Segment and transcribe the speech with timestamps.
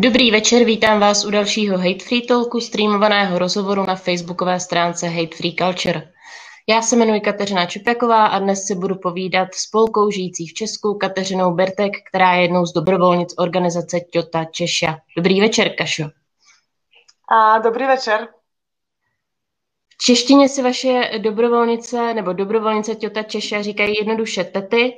[0.00, 5.36] Dobrý večer, vítám vás u dalšího Hate Free Talku, streamovaného rozhovoru na facebookové stránce Hate
[5.36, 6.12] Free Culture.
[6.68, 10.94] Já se jmenuji Kateřina Čupeková a dnes si budu povídat s Polkou žijící v Česku
[10.94, 14.98] Kateřinou Bertek, která je jednou z dobrovolnic organizace Těta Češa.
[15.16, 16.04] Dobrý večer, Kašo.
[17.30, 18.28] A dobrý večer.
[19.88, 24.92] V češtině si vaše dobrovolnice nebo dobrovolnice Těta Češa říkají jednoduše tety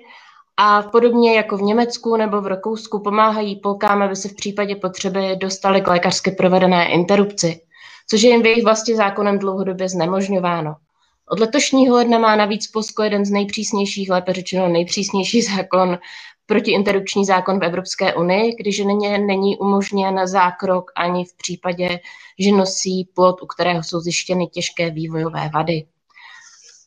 [0.63, 5.37] a podobně jako v Německu nebo v Rakousku pomáhají Polkám, aby se v případě potřeby
[5.37, 7.61] dostali k lékařsky provedené interrupci,
[8.11, 10.75] což je jim v jejich vlasti zákonem dlouhodobě znemožňováno.
[11.31, 15.99] Od letošního ledna má navíc Polsko jeden z nejpřísnějších, lépe řečeno nejpřísnější zákon
[16.47, 21.99] protiinterrupční zákon v Evropské unii, když není, není umožněn zákrok ani v případě,
[22.39, 25.85] že nosí plot, u kterého jsou zjištěny těžké vývojové vady.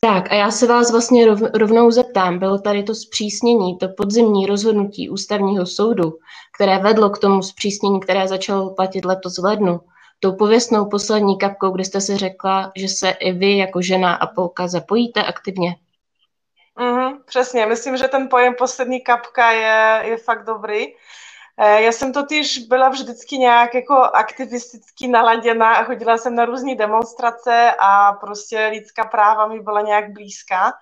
[0.04, 4.46] Tak a já se vás vlastně rov, rovnou zeptám, bylo tady to zpřísnění, to podzimní
[4.46, 6.18] rozhodnutí ústavního soudu,
[6.54, 9.80] které vedlo k tomu zpřísnění, které začalo platit letos v lednu,
[10.20, 14.26] tou pověstnou poslední kapkou, kde jste si řekla, že se i vy jako žena a
[14.26, 15.76] polka zapojíte aktivně?
[16.80, 20.86] Mm, přesně, myslím, že ten pojem poslední kapka je, je fakt dobrý.
[21.60, 26.74] Eh, já jsem totiž byla vždycky nějak jako aktivisticky naladěná a chodila jsem na různé
[26.74, 30.72] demonstrace a prostě lidská práva mi byla nějak blízká.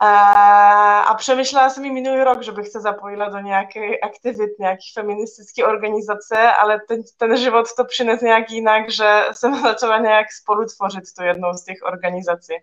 [0.00, 5.64] A přemýšlela jsem i minulý rok, že bych se zapojila do nějaké aktivit, nějaké feministické
[5.64, 11.24] organizace, ale ten, ten život to přines nějak jinak, že jsem začala nějak spolutvořit tu
[11.24, 12.54] jednou z těch organizací.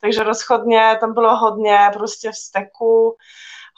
[0.00, 3.16] Takže rozchodně tam bylo hodně prostě vzteku,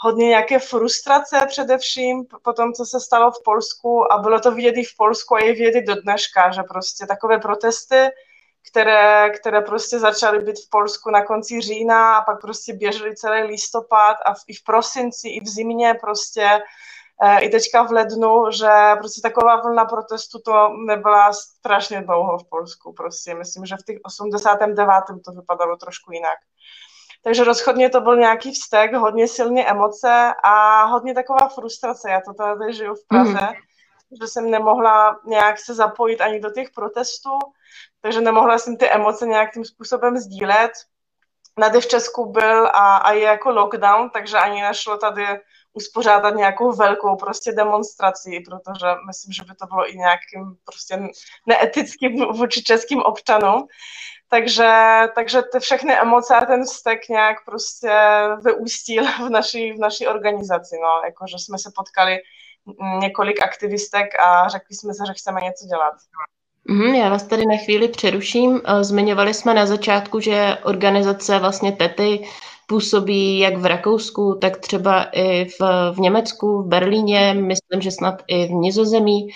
[0.03, 4.75] hodně nějaké frustrace především po tom, co se stalo v Polsku a bylo to vidět
[4.77, 8.09] i v Polsku a je vidět do dneška, že prostě takové protesty,
[8.71, 13.43] které, které prostě začaly být v Polsku na konci října a pak prostě běžely celý
[13.43, 16.63] listopad a v, i v prosinci, i v zimě prostě
[17.23, 22.49] e, i teďka v lednu, že prostě taková vlna protestu to nebyla strašně dlouho v
[22.49, 23.35] Polsku prostě.
[23.35, 25.05] Myslím, že v těch 89.
[25.25, 26.39] to vypadalo trošku jinak.
[27.25, 32.11] Takže rozhodně to byl nějaký vztek, hodně silné emoce a hodně taková frustrace.
[32.11, 34.17] Já to tady žiju v Praze, mm.
[34.21, 37.39] že jsem nemohla nějak se zapojit ani do těch protestů,
[38.01, 40.73] takže nemohla jsem ty emoce nějak tím způsobem sdílet.
[41.59, 45.27] Nade v Česku byl a, a je jako lockdown, takže ani nešlo tady
[45.73, 51.09] uspořádat nějakou velkou prostě demonstraci, protože myslím, že by to bylo i nějakým prostě
[51.47, 53.67] neetickým vůči českým občanům.
[54.33, 54.73] Takže,
[55.15, 57.91] takže ty všechny emoce a ten vztek nějak prostě
[58.45, 62.19] vyústil v naší, v naší organizaci, no, jako, že jsme se potkali
[63.01, 65.95] několik aktivistek a řekli jsme se, že chceme něco dělat.
[66.69, 68.61] Mm, já vás tady na chvíli přeruším.
[68.65, 72.25] Eh, zmiňovali jsme na začátku, že organizace vlastně TETY
[72.67, 75.61] působí jak v Rakousku, tak třeba i v,
[75.93, 79.29] v Německu, v Berlíně, myslím, že snad i v Nizozemí.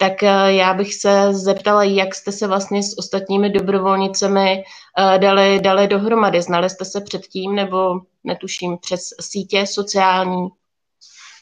[0.00, 4.64] Tak eh, já bych se zeptala, jak jste se vlastně s ostatními dobrovolnicemi
[4.98, 6.42] eh, dali, dali dohromady.
[6.42, 10.48] Znali jste se předtím nebo netuším přes sítě sociální?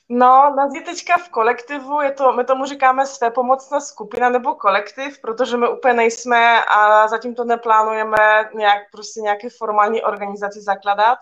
[0.09, 4.55] No, nás je teďka v kolektivu, je to, my tomu říkáme své pomocná skupina nebo
[4.55, 11.19] kolektiv, protože my úplně nejsme a zatím to neplánujeme nějak prostě nějaké formální organizaci zakladat.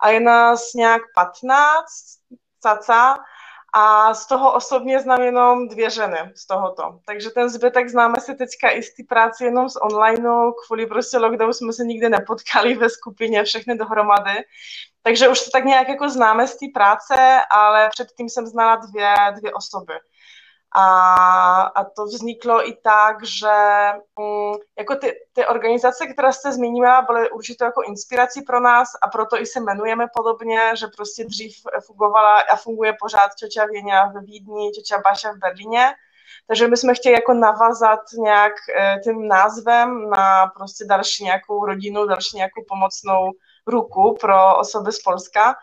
[0.00, 1.84] A je nás nějak 15,
[2.60, 3.18] caca,
[3.72, 6.82] a z toho osobně znám jenom dvě ženy z tohoto.
[7.06, 10.30] Takže ten zbytek známe si teďka i z té práce jenom z online,
[10.66, 14.34] kvůli prostě lockdownu jsme se nikdy nepotkali ve skupině, všechny dohromady.
[15.02, 19.14] Takže už se tak nějak jako známe z té práce, ale předtím jsem znala dvě,
[19.38, 19.94] dvě osoby.
[20.76, 23.56] A, a to vzniklo i tak, že
[24.18, 29.08] um, jako ty, ty organizace, které jste zmínila, byly určitě jako inspirací pro nás a
[29.08, 31.52] proto i se jmenujeme podobně, že prostě dřív
[31.86, 35.94] fungovala a funguje pořád Čoča Věňa ve Vídni, Čoča Baša v Berlíně.
[36.46, 42.06] Takže my jsme chtěli jako navazat nějak e, tím názvem na prostě další nějakou rodinu,
[42.06, 43.30] další nějakou pomocnou
[43.66, 45.54] ruku pro osoby z Polska.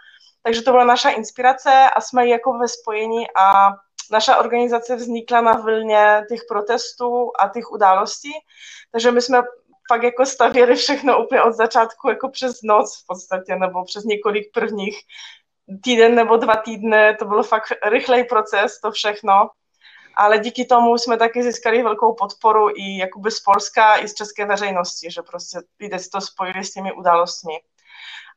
[0.43, 3.67] Takže to byla naša inspirace a jsme jako ve spojení a
[4.11, 8.31] naša organizace vznikla na vlně těch protestů a těch událostí,
[8.91, 9.43] takže my jsme
[9.87, 14.51] fakt jako stavěli všechno úplně od začátku jako přes noc v podstatě, nebo přes několik
[14.53, 14.99] prvních
[15.83, 19.49] týden nebo dva týdny, to bylo fakt rychlej proces, to všechno.
[20.17, 24.45] Ale díky tomu jsme taky získali velkou podporu i jakoby z Polska, i z české
[24.45, 27.53] veřejnosti, že prostě lidé to spojili s těmi událostmi.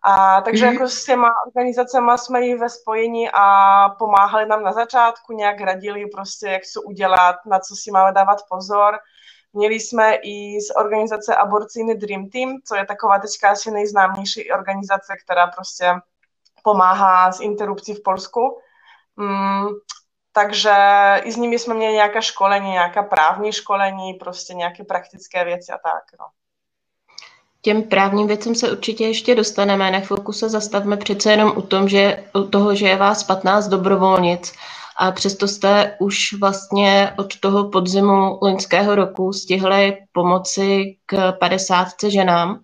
[0.03, 0.73] A, takže mm-hmm.
[0.73, 6.07] jako s těma organizacemi jsme i ve spojení a pomáhali nám na začátku, nějak radili
[6.07, 8.99] prostě, jak co udělat, na co si máme dávat pozor.
[9.53, 15.17] Měli jsme i z organizace Aborcíny Dream Team, co je taková teďka asi nejznámější organizace,
[15.25, 15.95] která prostě
[16.65, 18.61] pomáhá s interrupcí v Polsku.
[19.17, 19.69] Mm,
[20.33, 20.75] takže
[21.25, 25.79] i s nimi jsme měli nějaké školení, nějaká právní školení, prostě nějaké praktické věci a
[25.79, 26.05] tak.
[26.21, 26.27] No.
[27.63, 29.91] Těm právním věcem se určitě ještě dostaneme.
[29.91, 33.69] Na chvilku se zastavme přece jenom u, tom, že, u toho, že je vás 15
[33.69, 34.53] dobrovolnic
[34.97, 42.61] a přesto jste už vlastně od toho podzimu loňského roku stihli pomoci k 50 ženám.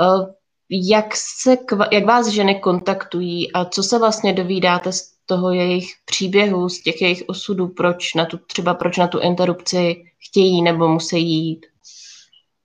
[0.00, 0.32] Eh,
[0.70, 1.56] jak, se,
[1.92, 7.02] jak vás ženy kontaktují a co se vlastně dovídáte z toho jejich příběhu, z těch
[7.02, 11.66] jejich osudů, proč na tu, třeba proč na tu interrupci chtějí nebo musí jít?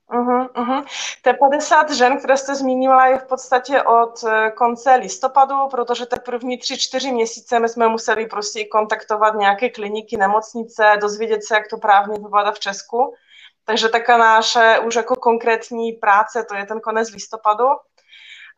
[0.09, 0.85] Uh-huh, uh-huh.
[1.21, 6.19] Te 50 žen, které jste zmínila, je v podstatě od eh, konce listopadu, protože te
[6.19, 11.77] první 3-4 měsíce my jsme museli prostě kontaktovat nějaké kliniky, nemocnice, dozvědět se, jak to
[11.77, 13.13] právně vypadá v Česku.
[13.65, 17.67] Takže taká naše už jako konkrétní práce, to je ten konec listopadu.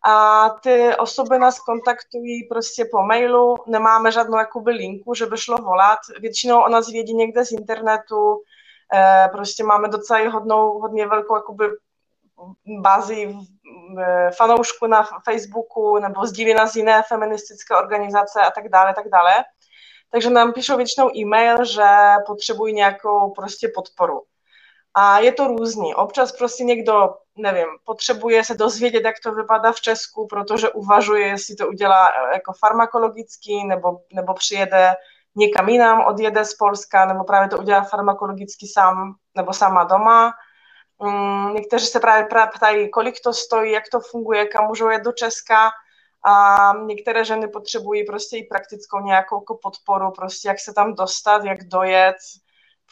[0.05, 5.57] A ty osoby nás kontaktují prostě po mailu, nemáme žádnou jakoby linku, že by šlo
[5.57, 5.99] volat.
[6.19, 8.41] Většinou o nás vědí někde z internetu,
[9.31, 11.65] prostě máme docela hodnou, hodně velkou jakoby
[12.81, 13.35] bázi
[13.99, 19.31] eh, fanoušku na Facebooku nebo sdílí nás jiné feministické organizace a tak dále, tak dále.
[20.11, 21.85] Takže nám píšou většinou e-mail, že
[22.27, 24.21] potřebují nějakou prostě podporu.
[24.93, 25.95] A je to různý.
[25.95, 31.55] Občas prostě někdo, nevím, potřebuje se dozvědět, jak to vypadá v Česku, protože uvažuje, jestli
[31.55, 34.93] to udělá eh, jako farmakologický, nebo, nebo přijede
[35.35, 40.33] někam jinam, odjede z Polska, nebo právě to udělá farmakologicky sám, nebo sama doma.
[40.97, 45.11] Um, někteří se právě ptají, kolik to stojí, jak to funguje, kam můžou jet do
[45.11, 45.69] Česka.
[46.25, 51.63] A některé ženy potřebují prostě i praktickou nějakou podporu, prostě jak se tam dostat, jak
[51.63, 52.15] dojet,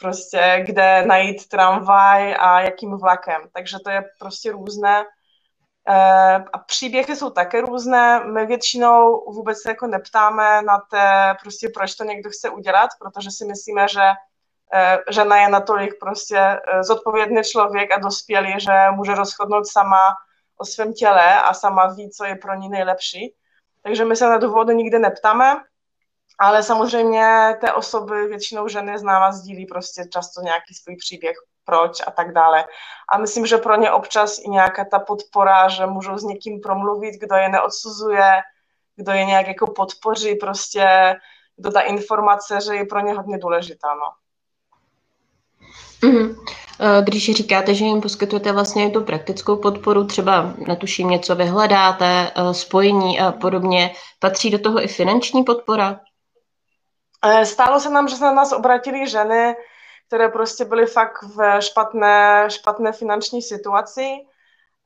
[0.00, 3.42] prostě kde najít tramvaj a jakým vlakem.
[3.52, 5.04] Takže to je prostě různé.
[5.90, 8.24] Eh, a příběhy jsou také různé.
[8.24, 13.30] My většinou vůbec se jako neptáme na té, prostě proč to někdo chce udělat, protože
[13.30, 14.02] si myslíme, že
[14.74, 20.00] eh, žena je natolik prostě eh, zodpovědný člověk a dospělý, že může rozhodnout sama
[20.58, 23.34] o svém těle a sama ví, co je pro ní nejlepší.
[23.82, 25.56] Takže my se na důvody nikdy neptáme,
[26.38, 31.36] ale samozřejmě té osoby, většinou ženy z náma sdílí prostě často nějaký svůj příběh
[31.68, 32.64] proč a tak dále.
[33.12, 37.20] A myslím, že pro ně občas i nějaká ta podpora, že můžou s někým promluvit,
[37.20, 38.30] kdo je neodsuzuje,
[38.96, 41.16] kdo je nějak jako podpoří, prostě
[41.56, 43.88] kdo ta informace, že je pro ně hodně důležitá.
[43.94, 44.08] No.
[46.08, 46.36] Mm-hmm.
[47.04, 53.20] Když říkáte, že jim poskytujete vlastně tu praktickou podporu, třeba natuším něco vyhledáte, eh, spojení
[53.20, 56.00] a podobně, patří do toho i finanční podpora?
[57.24, 59.54] Eh, Stálo se nám, že se na nás obratili ženy,
[60.08, 64.16] které prostě byly fakt v špatné, špatné finanční situaci,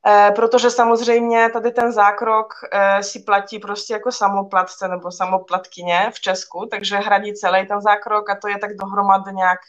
[0.07, 6.21] eh, protože samozřejmě tady ten zákrok eh, si platí prostě jako samoplatce nebo samoplatkyně v
[6.21, 9.61] Česku, takže hradí celý ten zákrok a to je tak dohromady nějak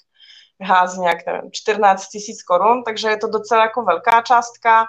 [0.61, 4.85] hází nějak, nevím, 14 tisíc korun, takže je to docela jako velká částka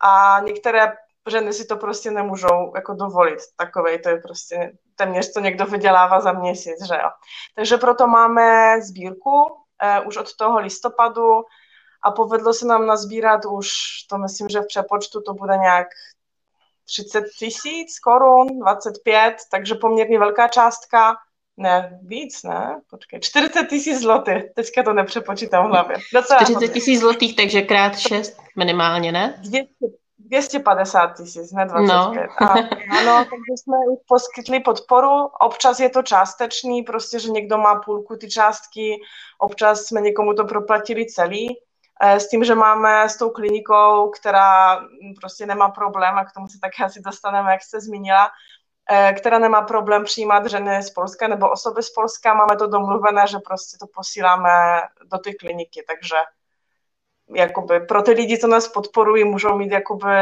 [0.00, 0.92] a některé
[1.30, 3.38] ženy si to prostě nemůžou jako dovolit.
[3.56, 7.10] Takovej to je prostě téměř to někdo vydělává za měsíc, že jo.
[7.54, 9.59] Takže proto máme sbírku,
[10.06, 11.42] už od toho listopadu
[12.02, 13.68] a povedlo se nám nazbírat už,
[14.10, 15.86] to myslím, že v přepočtu to bude nějak
[16.86, 21.16] 30 tisíc korun, 25, takže poměrně velká částka.
[21.56, 22.80] Ne, víc, ne?
[22.90, 24.52] Počkej, 40 tisíc zloty.
[24.56, 25.96] Teďka to nepřepočítám v hlavě.
[26.14, 29.34] Docela 40 tisíc zlotých, takže krát 6 minimálně, ne?
[29.38, 29.68] 200,
[30.24, 32.28] 250 tisíc, ne 25.
[32.40, 32.48] No.
[32.48, 32.52] A,
[33.00, 33.76] ano, takže jsme
[34.08, 35.26] poskytli podporu.
[35.40, 38.96] Občas je to částečný, prostě, že někdo má půlku ty částky,
[39.38, 41.56] občas jsme někomu to proplatili celý.
[42.02, 44.80] Eh, s tím, že máme s tou klinikou, která
[45.20, 48.30] prostě nemá problém, a k tomu se také asi dostaneme, jak jste zmínila,
[48.90, 52.34] eh, která nemá problém přijímat ženy z Polska nebo osoby z Polska.
[52.34, 54.50] Máme to domluvené, že prostě to posíláme
[55.12, 56.16] do té kliniky, takže
[57.34, 60.14] jakoby pro ty lidi, co nás podporují, můžou mít jakoby,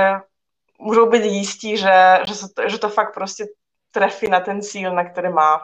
[0.79, 3.47] můžou být jistí, že, že, se to, že to fakt prostě
[3.93, 5.61] trefí na ten cíl, na který má.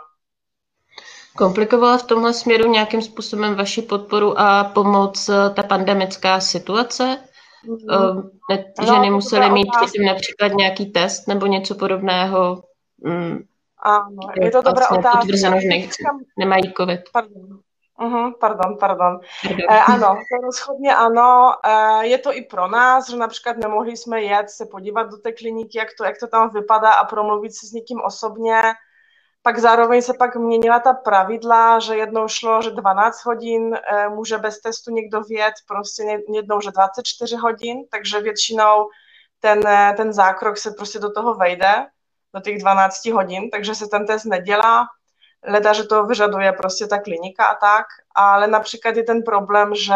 [1.37, 7.19] Komplikovala v tomhle směru nějakým způsobem vaši podporu a pomoc eh, ta pandemická situace?
[7.67, 8.31] Mm.
[8.51, 12.63] Ne, ženy no, musely mít předtím například nějaký test nebo něco podobného?
[12.99, 13.39] Mm.
[13.79, 15.19] Ano, je to dobrá vlastně otázka.
[15.19, 15.69] Potvrzeno, že
[16.39, 17.01] nemají covid.
[17.13, 17.59] Pardon.
[18.01, 19.21] Uh-huh, pardon, pardon.
[19.71, 21.55] E, ano, to rozhodně ano.
[21.65, 25.33] E, je to i pro nás, že například nemohli jsme jet se podívat do té
[25.33, 28.63] kliniky, jak to, jak to tam vypadá a promluvit se s někým osobně.
[29.43, 34.39] Pak zároveň se pak měnila ta pravidla, že jednou šlo, že 12 hodin e, může
[34.39, 36.03] bez testu někdo vědět, prostě
[36.35, 38.89] jednou, že 24 hodin, takže většinou
[39.41, 39.61] ten,
[39.97, 41.87] ten zákrok se prostě do toho vejde,
[42.35, 44.87] do těch 12 hodin, takže se ten test nedělá
[45.47, 49.95] leda, že to vyžaduje prostě ta klinika a tak, ale například je ten problém, že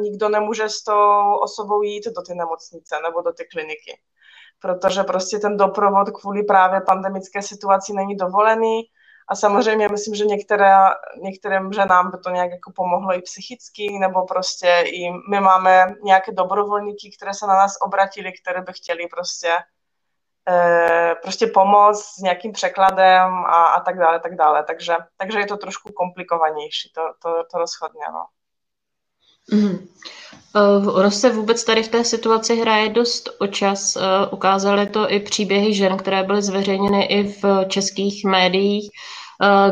[0.00, 4.00] nikdo nemůže s tou osobou jít do té nemocnice nebo do té kliniky,
[4.60, 8.82] protože prostě ten doprovod kvůli právě pandemické situaci není dovolený
[9.28, 10.74] a samozřejmě myslím, že některé,
[11.22, 16.32] některým ženám by to nějak jako pomohlo i psychicky, nebo prostě i my máme nějaké
[16.32, 19.52] dobrovolníky, které se na nás obratili, které by chtěli prostě
[21.22, 24.64] prostě pomoct s nějakým překladem a, a tak dále, tak dále.
[24.64, 28.26] Takže, takže je to trošku komplikovanější, to, to, to rozhodně, no.
[29.52, 29.88] Mm.
[30.94, 33.96] Ono se vůbec tady v té situaci hraje dost o čas.
[33.96, 38.90] Uh, ukázaly to i příběhy žen, které byly zveřejněny i v českých médiích,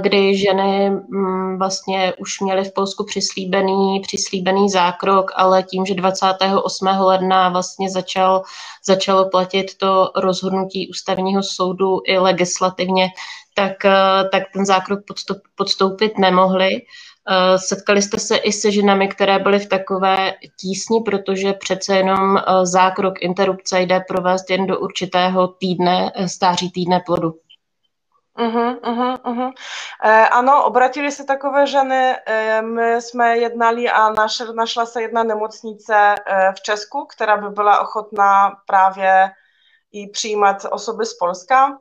[0.00, 6.86] kdy ženy um, vlastně už měly v Polsku přislíbený, přislíbený zákrok, ale tím, že 28.
[6.86, 8.42] ledna vlastně začal,
[8.86, 13.08] začalo platit to rozhodnutí ústavního soudu i legislativně,
[13.54, 15.00] tak, uh, tak ten zákrok
[15.56, 16.80] podstoupit nemohli.
[17.30, 22.36] Eh, setkali jste se i se ženami, které byly v takové tísni, protože přece jenom
[22.36, 27.34] eh, zákrok interrupce jde provést jen do určitého týdne, eh, stáří týdne plodu.
[30.04, 32.14] E, ano, obratili se takové ženy.
[32.26, 37.50] E, my jsme jednali a naš, našla se jedna nemocnice e, v Česku, která by
[37.50, 39.30] byla ochotná právě
[39.92, 41.78] i přijímat osoby z Polska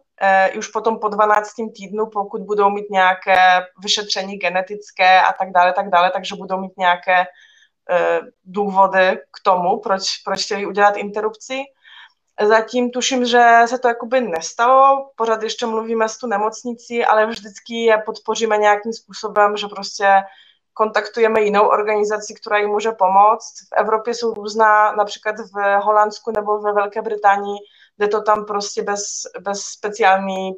[0.57, 1.49] už potom po 12.
[1.75, 6.77] týdnu, pokud budou mít nějaké vyšetření genetické a tak dále, tak dále, takže budou mít
[6.77, 7.25] nějaké
[7.89, 11.63] eh, důvody k tomu, proč, proč chtěli udělat interrupci.
[12.45, 17.73] Zatím tuším, že se to jakoby nestalo, pořád ještě mluvíme s tu nemocnicí, ale vždycky
[17.73, 20.07] je podpoříme nějakým způsobem, že prostě
[20.73, 23.53] kontaktujeme jinou organizaci, která jim může pomoct.
[23.69, 27.57] V Evropě jsou různá, například v Holandsku nebo ve Velké Británii
[27.97, 29.03] kde to tam prostě bez,
[29.39, 30.53] bez speciální,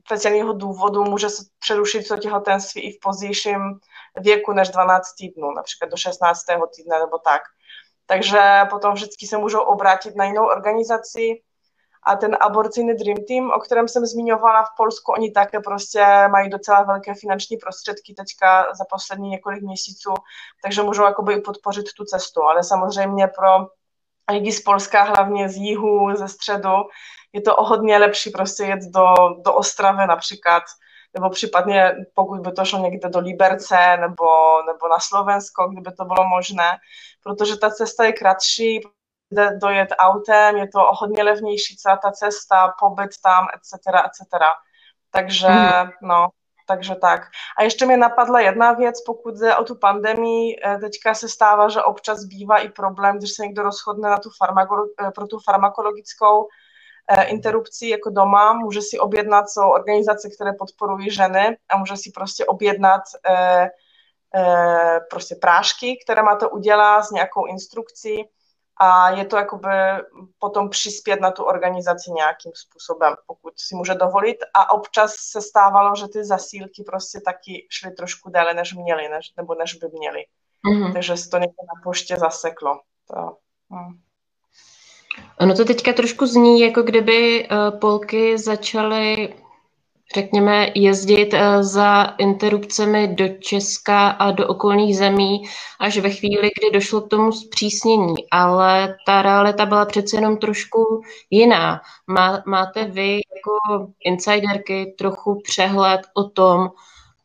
[0.00, 3.80] speciálního důvodu může se přerušit to těhotenství i v pozdějším
[4.20, 6.44] věku než 12 týdnů, například do 16.
[6.76, 7.42] týdne nebo tak.
[8.10, 11.42] Takže potom vždycky se můžou obrátit na jinou organizaci.
[12.02, 16.50] A ten aborcijný Dream Team, o kterém jsem zmiňovala v Polsku, oni také prostě mají
[16.50, 20.14] docela velké finanční prostředky teďka za poslední několik měsíců,
[20.62, 23.66] takže můžou jakoby podpořit tu cestu, ale samozřejmě pro
[24.30, 26.74] lidi z Polska, hlavně z jihu, ze středu,
[27.32, 30.62] je to o hodně lepší prostě jet do, do Ostravy například,
[31.18, 34.26] nebo případně pokud by to šlo někde do Liberce nebo,
[34.66, 36.76] nebo na Slovensko, kdyby to bylo možné,
[37.22, 38.80] protože ta cesta je kratší,
[39.30, 43.74] jde dojet autem, je to hodně levnější celá ta cesta, pobyt tam, etc.,
[44.06, 44.44] etc.
[45.10, 45.90] Takže, mm.
[46.02, 46.28] no,
[46.66, 47.20] takže tak.
[47.58, 51.68] A ještě mi napadla jedna věc, pokud jde o tu pandemii, eh, teďka se stává,
[51.68, 55.38] že občas bývá i problém, když se někdo rozhodne na tu farmakolo- eh, pro tu
[55.44, 56.48] farmakologickou
[57.08, 62.10] eh, interrupci jako doma, může si objednat, jsou organizace, které podporují ženy a může si
[62.10, 63.68] prostě objednat eh,
[64.34, 68.28] eh, prostě prášky, které má to udělat s nějakou instrukcí
[68.80, 69.68] a je to jakoby
[70.38, 74.36] potom přispět na tu organizaci nějakým způsobem, pokud si může dovolit.
[74.54, 79.32] A občas se stávalo, že ty zasílky prostě taky šly trošku déle, než měly, než,
[79.36, 80.24] nebo než by měly.
[80.66, 80.92] Mm-hmm.
[80.92, 82.80] Takže se to někde na poště zaseklo.
[83.10, 83.36] To,
[83.72, 84.00] hm.
[85.40, 89.34] Ono to teďka trošku zní, jako kdyby uh, Polky začaly
[90.14, 95.42] řekněme, jezdit eh, za interrupcemi do Česka a do okolních zemí
[95.80, 98.14] až ve chvíli, kdy došlo k tomu zpřísnění.
[98.30, 101.80] Ale ta realita byla přece jenom trošku jiná.
[102.06, 106.68] Má, máte vy jako insiderky trochu přehled o tom,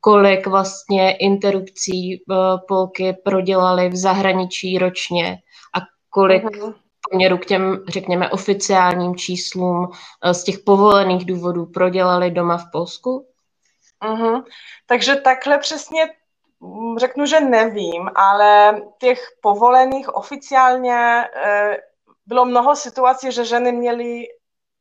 [0.02, 2.36] kolik vlastně interrupcí eh,
[2.68, 5.38] Polky prodělali v zahraničí ročně
[5.78, 6.74] a kolik uh-huh
[7.14, 9.92] poměru k těm, řekněme, oficiálním číslům
[10.24, 13.28] eh, z těch povolených důvodů prodělali doma v Polsku?
[14.04, 14.44] Uh-huh.
[14.86, 16.06] Takže takhle přesně
[16.60, 21.78] mm, řeknu, že nevím, ale těch povolených oficiálně e,
[22.26, 24.24] bylo mnoho situací, že ženy měly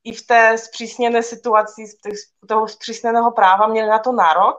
[0.04, 4.56] i v té zpřísněné situaci, z toho zpřísněného práva měly na to nárok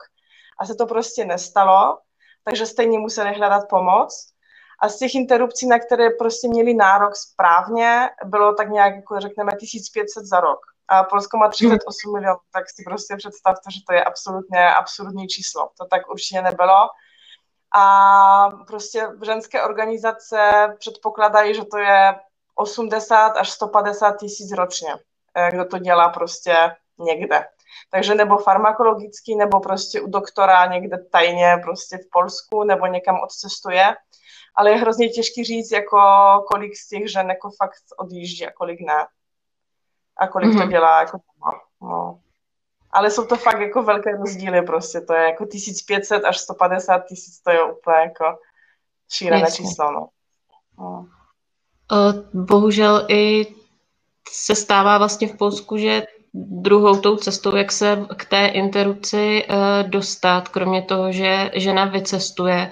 [0.60, 1.98] a se to prostě nestalo,
[2.44, 4.33] takže stejně museli hledat pomoc.
[4.84, 9.52] A z těch interrupcí, na které prostě měli nárok správně, bylo tak nějak, jako řekneme,
[9.60, 10.60] 1500 za rok.
[10.88, 12.14] A Polsko má 38 mm.
[12.14, 15.70] milionů, tak si prostě představte, že to je absolutně absurdní číslo.
[15.78, 16.88] To tak určitě nebylo.
[17.76, 22.16] A prostě ženské organizace předpokládají, že to je
[22.56, 24.96] 80 až 150 tisíc ročně,
[25.36, 26.56] eh, kdo to dělá prostě
[27.00, 27.46] někde.
[27.92, 33.96] Takže nebo farmakologický, nebo prostě u doktora někde tajně prostě v Polsku, nebo někam odcestuje
[34.56, 36.00] ale je hrozně těžký říct, jako
[36.52, 39.08] kolik z těch žen jako fakt odjíždí a kolik ne.
[40.18, 40.58] A kolik mm-hmm.
[40.58, 40.70] to mhm.
[40.70, 41.62] dělá jako doma.
[41.82, 42.20] No.
[42.92, 47.42] ale jsou to fakt jako velké rozdíly prostě, to je jako 1500 až 150 tisíc,
[47.42, 48.38] to je úplně jako
[49.12, 50.08] šílené číslo, no.
[50.78, 51.08] no.
[52.34, 53.56] Bohužel i
[54.30, 59.90] se stává vlastně v Polsku, že druhou tou cestou, jak se k té interrupci uh,
[59.90, 62.72] dostat, kromě toho, že žena vycestuje,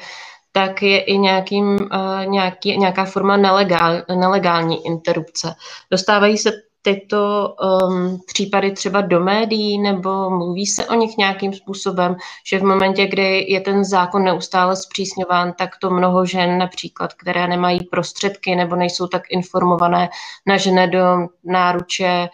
[0.51, 5.55] tak je i nějakým, uh, nějaký, nějaká forma nelegál, nelegální interrupce.
[5.91, 6.51] Dostávají se
[6.81, 12.15] tyto um, případy třeba do médií, nebo mluví se o nich nějakým způsobem,
[12.45, 17.47] že v momentě, kdy je ten zákon neustále zpřísňován, tak to mnoho žen například, které
[17.47, 20.09] nemají prostředky nebo nejsou tak informované,
[20.47, 21.03] nažene do
[21.43, 22.27] náruče uh,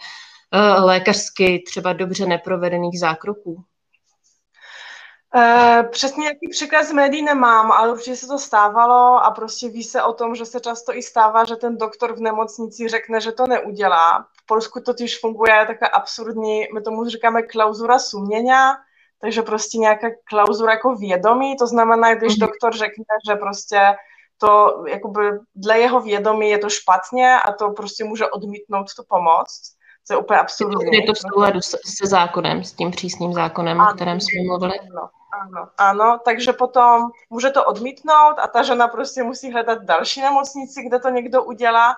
[0.84, 3.64] lékařsky třeba dobře neprovedených zákroků?
[5.34, 9.84] Uh, přesně jaký příklad z médií nemám, ale určitě se to stávalo a prostě ví
[9.84, 13.32] se o tom, že se často i stává, že ten doktor v nemocnici řekne, že
[13.32, 14.26] to neudělá.
[14.42, 18.76] V Polsku totiž funguje taková absurdní, my tomu říkáme klauzura suměňa,
[19.20, 22.40] takže prostě nějaká klauzura jako vědomí, to znamená, když mm.
[22.40, 23.80] doktor řekne, že prostě
[24.38, 25.20] to jakoby
[25.54, 29.77] dle jeho vědomí je to špatně a to prostě může odmítnout tu pomoc,
[30.08, 30.96] to je úplně absurdní.
[30.96, 34.78] Je to v souladu se zákonem, s tím přísným zákonem, ano, o kterém jsme mluvili?
[34.78, 35.08] Ano,
[35.42, 40.82] ano, ano, takže potom může to odmítnout a ta žena prostě musí hledat další nemocnici,
[40.82, 41.96] kde to někdo udělá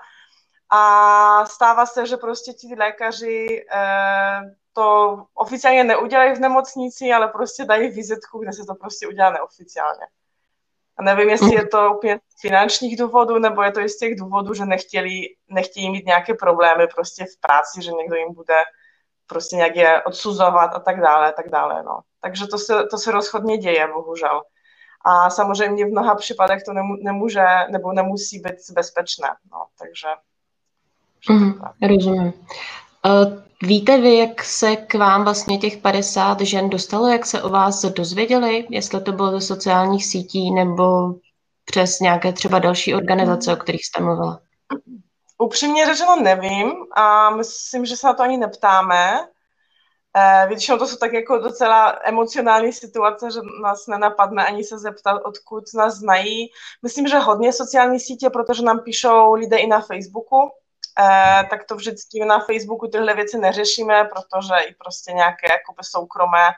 [0.70, 4.40] a stává se, že prostě ti lékaři eh,
[4.72, 10.06] to oficiálně neudělají v nemocnici, ale prostě dají vizitku, kde se to prostě udělá neoficiálně.
[11.00, 14.18] A nevím, jestli je to úplně z finančních důvodů, nebo je to i z těch
[14.18, 18.54] důvodů, že nechtěli, nechtějí mít nějaké problémy prostě v práci, že někdo jim bude
[19.26, 22.00] prostě nějak je odsuzovat a tak dále, a tak dále, no.
[22.22, 24.42] Takže to se, to se rozhodně děje, bohužel.
[25.04, 30.08] A samozřejmě v mnoha případech to nemůže nebo nemusí být bezpečné, no, takže...
[31.30, 31.52] Mm,
[31.88, 32.32] rozumím.
[33.06, 37.48] Uh, víte vy, jak se k vám vlastně těch 50 žen dostalo, jak se o
[37.48, 41.14] vás dozvěděli, jestli to bylo ze sociálních sítí nebo
[41.64, 44.40] přes nějaké třeba další organizace, o kterých jste mluvila?
[45.38, 49.28] Upřímně řečeno nevím a myslím, že se na to ani neptáme.
[50.16, 55.22] Eh, většinou to jsou tak jako docela emocionální situace, že nás nenapadne ani se zeptat,
[55.24, 56.50] odkud nás znají.
[56.82, 60.59] Myslím, že hodně sociální sítě, protože nám píšou lidé i na Facebooku, eh,
[61.50, 66.50] tak to vždycky na Facebooku tyhle věci neřešíme, protože i prostě nějaké jakoby soukromé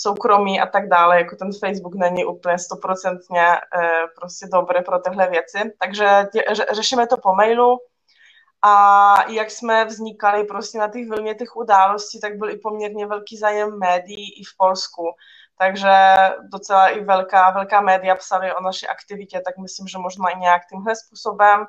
[0.00, 5.30] soukromí a tak dále, jako ten Facebook není úplně stoprocentně eh, prostě dobrý pro tyhle
[5.30, 5.58] věci.
[5.80, 6.26] Takže
[6.72, 7.78] řešíme to po mailu,
[8.62, 13.36] a jak jsme vznikali prostě na těch vlně těch událostí, tak byl i poměrně velký
[13.36, 15.02] zájem médií i v Polsku.
[15.58, 16.14] Takže
[16.52, 20.62] docela i velká, velká média psali o naší aktivitě, tak myslím, že možná i nějak
[20.70, 21.66] tímhle způsobem.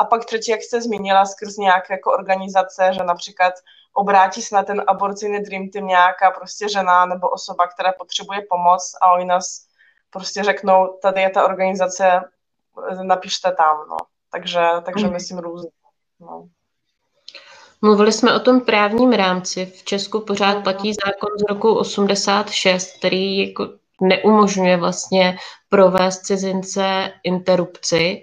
[0.00, 3.54] A pak třetí, jak jste zmínila, skrz nějaké jako organizace, že například
[3.92, 8.92] obrátí se na ten aborcijný Dream Team nějaká prostě žena nebo osoba, která potřebuje pomoc
[9.02, 9.66] a oni nás
[10.10, 12.20] prostě řeknou, tady je ta organizace,
[13.02, 13.96] napište tam, no.
[14.32, 15.12] Takže, takže mm.
[15.12, 15.70] myslím různě.
[16.20, 16.48] No.
[17.82, 19.66] Mluvili jsme o tom právním rámci.
[19.66, 20.62] V Česku pořád no.
[20.62, 25.36] platí zákon z roku 86, který jako neumožňuje vlastně
[25.68, 28.22] provést cizince interrupci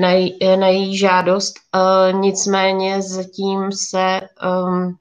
[0.00, 0.08] na,
[0.56, 1.54] na její žádost.
[1.74, 4.96] Uh, nicméně zatím se um,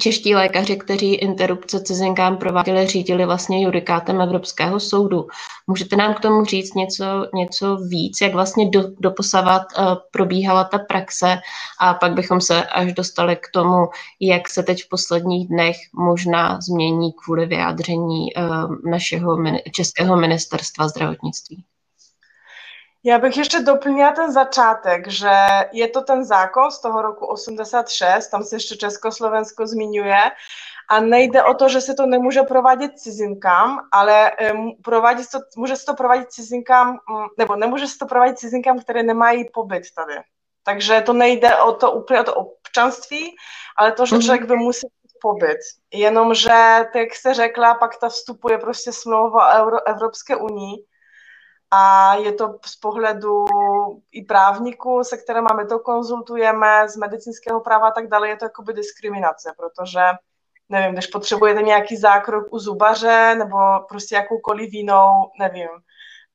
[0.00, 5.26] Čeští lékaři, kteří interrupce cizinkám prováděli, řídili vlastně judikátem Evropského soudu.
[5.66, 10.78] Můžete nám k tomu říct něco, něco víc, jak vlastně do, doposavat uh, probíhala ta
[10.78, 11.38] praxe
[11.80, 13.86] a pak bychom se až dostali k tomu,
[14.20, 19.38] jak se teď v posledních dnech možná změní kvůli vyjádření uh, našeho
[19.72, 21.64] Českého ministerstva zdravotnictví.
[23.04, 25.30] Já bych ještě doplnila ten začátek, že
[25.72, 30.20] je to ten zákon z toho roku 86, tam se ještě Československo zmiňuje,
[30.90, 34.32] a nejde o to, že se to nemůže provádět cizinkám, ale
[34.82, 39.02] provádí to, může se to provádět cizinkám, mm, nebo nemůže se to provádět cizinkám, které
[39.02, 40.14] nemají pobyt tady.
[40.64, 43.36] Takže to nejde o to úplně o to občanství,
[43.76, 44.22] ale to, že mhm.
[44.22, 44.90] člověk by musel
[45.22, 45.58] pobyt.
[45.92, 46.48] Jenomže,
[46.92, 50.84] tak jak se řekla, pak ta vstupuje prostě smlouva o Evropské unii,
[51.70, 53.44] a je to z pohledu
[54.12, 58.44] i právníků, se kterými my to konzultujeme, z medicínského práva a tak dále, je to
[58.44, 60.00] jakoby diskriminace, protože
[60.68, 65.68] nevím, když potřebujete nějaký zákrok u zubaře nebo prostě jakoukoliv jinou, nevím,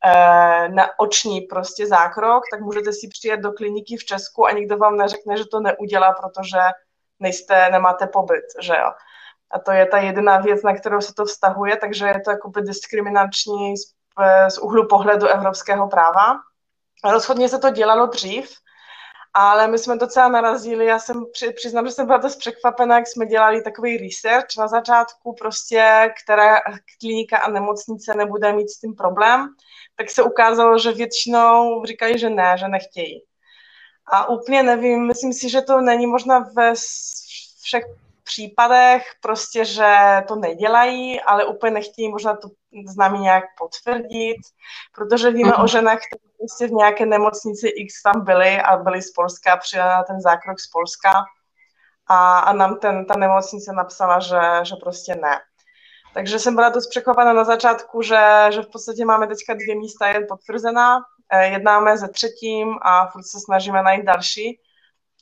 [0.05, 4.77] eh, na oční prostě zákrok, tak můžete si přijet do kliniky v Česku a nikdo
[4.77, 6.59] vám neřekne, že to neudělá, protože
[7.19, 8.91] nejste, nemáte pobyt, že jo.
[9.51, 12.61] A to je ta jediná věc, na kterou se to vztahuje, takže je to jakoby
[12.61, 13.94] diskriminační z
[14.61, 16.39] úhlu pohledu evropského práva.
[17.11, 18.49] Rozhodně se to dělalo dřív
[19.37, 23.07] ale my jsme docela narazili, já jsem při, přiznám, že jsem byla dost překvapená, jak
[23.07, 26.59] jsme dělali takový research na začátku, prostě, která
[26.99, 29.47] klinika a nemocnice nebude mít s tím problém,
[29.95, 33.23] tak se ukázalo, že většinou říkají, že ne, že nechtějí.
[34.05, 36.73] A úplně nevím, myslím si, že to není možná ve
[37.63, 37.83] všech
[38.25, 39.95] případech, prostě, že
[40.27, 42.47] to nedělají, ale úplně nechtějí možná to
[42.87, 44.37] s námi nějak potvrdit,
[44.95, 45.63] protože víme mm-hmm.
[45.63, 49.89] o ženách, které prostě v nějaké nemocnici X tam byly a byly z Polska, přijeli
[49.89, 51.11] na ten zákrok z Polska
[52.07, 55.39] a, a nám ten, ta nemocnice napsala, že, že prostě ne.
[56.13, 60.07] Takže jsem byla dost překvapená na začátku, že, že v podstatě máme teďka dvě místa
[60.07, 60.99] jen potvrzená,
[61.31, 64.59] eh, jednáme se třetím a furt se snažíme najít další.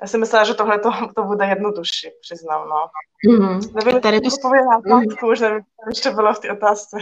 [0.01, 2.85] Já si myslela, že tohle to, to bude jednodušší, přiznám, no.
[3.29, 3.73] Mm-hmm.
[3.75, 5.31] Nevím, tady to odpověděla mm-hmm.
[5.31, 6.97] už nevím, co ještě bylo v té otázce.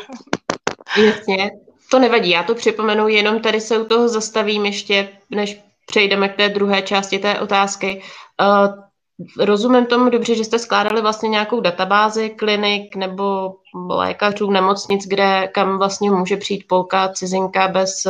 [1.05, 1.51] Jasně,
[1.91, 6.35] to nevadí, já to připomenu, jenom tady se u toho zastavím ještě, než přejdeme k
[6.37, 8.01] té druhé části té otázky.
[8.41, 13.55] Uh, rozumím tomu dobře, že jste skládali vlastně nějakou databázi klinik nebo
[13.89, 18.05] lékařů, nemocnic, kde kam vlastně může přijít polka, cizinka bez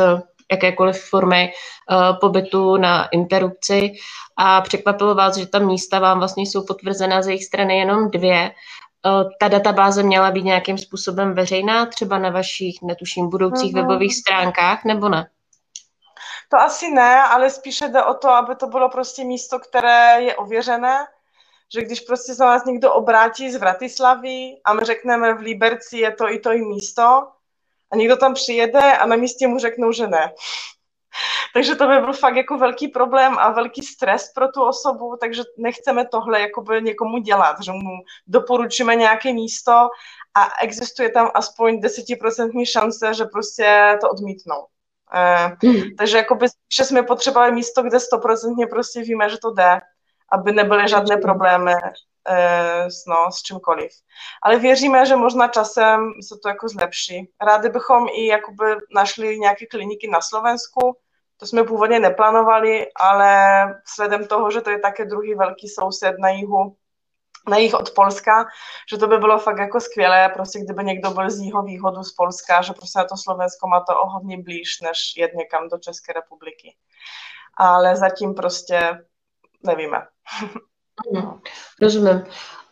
[0.52, 3.92] jakékoliv formy uh, pobytu na interrupci
[4.36, 8.50] a překvapilo vás, že ta místa vám vlastně jsou potvrzená z jejich strany jenom dvě.
[9.06, 13.80] Uh, ta databáze měla být nějakým způsobem veřejná, třeba na vašich, netuším, budoucích uh-huh.
[13.80, 15.26] webových stránkách, nebo ne?
[16.52, 20.36] To asi ne, ale spíše jde o to, aby to bylo prostě místo, které je
[20.36, 21.06] ověřené,
[21.74, 26.12] že když prostě se nás někdo obrátí z Vratislavy a my řekneme v Liberci je
[26.12, 27.28] to i to i místo
[27.92, 30.32] a někdo tam přijede a na místě mu řeknou, že ne.
[31.54, 35.42] takže to by byl fakt jako velký problém a velký stres pro tu osobu, takže
[35.58, 39.72] nechceme tohle jakoby někomu dělat, že mu doporučíme nějaké místo
[40.34, 44.66] a existuje tam aspoň desetiprocentní šance, že prostě to odmítnou.
[45.62, 45.96] Mm.
[45.98, 49.80] Takže jakoby že jsme potřebovali místo, kde stoprocentně prostě víme, že to jde,
[50.32, 51.92] aby nebyly žádné problémy eh,
[53.08, 53.90] no, s čímkoliv.
[54.42, 57.32] Ale věříme, že možná časem se to jako zlepší.
[57.42, 60.96] Rádi bychom i jakoby našli nějaké kliniky na Slovensku,
[61.42, 66.28] to jsme původně neplánovali, ale vzhledem toho, že to je také druhý velký soused na
[66.28, 66.76] jihu,
[67.48, 68.46] na jich od Polska,
[68.90, 72.12] že to by bylo fakt jako skvělé, prostě kdyby někdo byl z jeho východu z
[72.12, 75.78] Polska, že prostě na to Slovensko má to o hodně blíž, než jet někam do
[75.78, 76.76] České republiky.
[77.56, 78.98] Ale zatím prostě
[79.62, 80.06] nevíme.
[81.80, 82.24] Rozumím.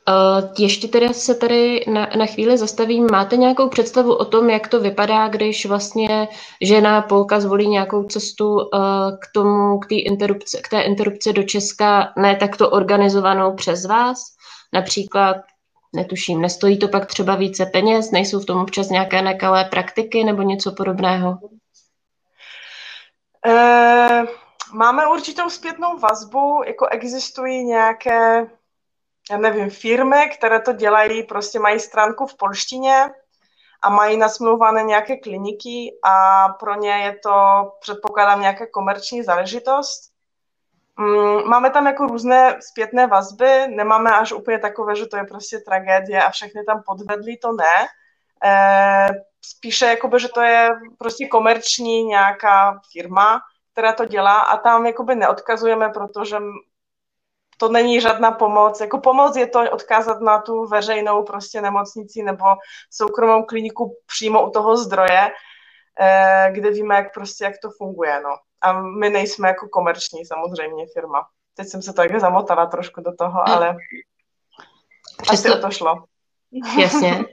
[0.09, 3.07] Uh, ještě teda se tady na, na chvíli zastavím.
[3.13, 6.29] Máte nějakou představu o tom, jak to vypadá, když vlastně
[6.63, 8.61] žena Polka zvolí nějakou cestu uh,
[9.23, 14.19] k tomu, k té interrupci, k té interrupci do Česka, ne takto organizovanou přes vás?
[14.73, 15.37] Například,
[15.95, 20.43] netuším, nestojí to pak třeba více peněz, nejsou v tom občas nějaké nekalé praktiky nebo
[20.43, 21.39] něco podobného?
[23.47, 24.27] Uh,
[24.73, 28.47] máme určitou zpětnou vazbu, jako existují nějaké
[29.31, 33.11] já nevím, firmy, které to dělají, prostě mají stránku v polštině
[33.83, 37.33] a mají nasmluvané nějaké kliniky a pro ně je to,
[37.81, 40.11] předpokládám, nějaká komerční záležitost.
[40.97, 45.59] Mm, máme tam jako různé zpětné vazby, nemáme až úplně takové, že to je prostě
[45.59, 47.87] tragédie a všechny tam podvedli, to ne.
[48.45, 49.09] E,
[49.45, 53.41] spíše jakoby, že to je prostě komerční nějaká firma,
[53.81, 56.37] která to dělá a tam jakoby neodkazujeme, protože
[57.57, 58.81] to není žádná pomoc.
[58.81, 62.45] Jako pomoc je to odkázat na tu veřejnou prostě nemocnici nebo
[62.91, 65.31] soukromou kliniku přímo u toho zdroje,
[66.01, 68.31] eh, kde víme, jak prostě, jak to funguje, no.
[68.61, 71.27] A my nejsme jako komerční samozřejmě firma.
[71.55, 73.77] Teď jsem se tak zamotala trošku do toho, ale
[75.23, 75.49] Přesto...
[75.49, 76.05] asi to šlo.
[76.79, 77.19] Jasně.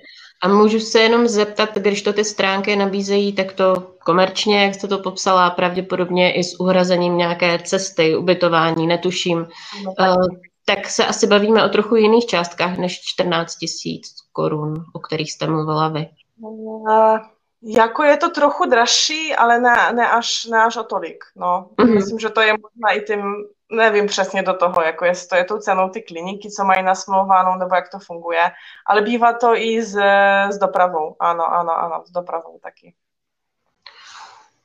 [0.43, 4.87] A můžu se jenom zeptat, když to ty stránky nabízejí, tak to komerčně, jak jste
[4.87, 9.47] to popsala, pravděpodobně i s uhrazením nějaké cesty, ubytování, netuším,
[9.85, 10.17] no, tak.
[10.17, 10.25] Uh,
[10.69, 15.47] tak se asi bavíme o trochu jiných částkách než 14 tisíc korun, o kterých jste
[15.47, 16.07] mluvila vy.
[16.39, 17.17] Uh,
[17.63, 21.23] jako je to trochu dražší, ale ne, ne, až, ne až o tolik.
[21.35, 21.69] No.
[21.77, 21.93] Mm-hmm.
[21.93, 23.21] Myslím, že to je možná i tím
[23.71, 27.59] nevím přesně do toho, jako jestli to je tou cenou ty kliniky, co mají nasmlouvánou,
[27.59, 28.51] nebo jak to funguje,
[28.85, 29.95] ale bývá to i s,
[30.49, 32.93] s dopravou, ano, ano, ano, s dopravou taky.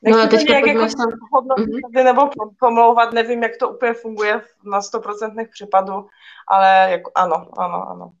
[0.01, 2.03] Nechci no teďka nějak jako mm-hmm.
[2.03, 6.07] nebo pomlouvat, nevím, jak to úplně funguje na 100% případů,
[6.47, 8.11] ale jako, ano, ano, ano.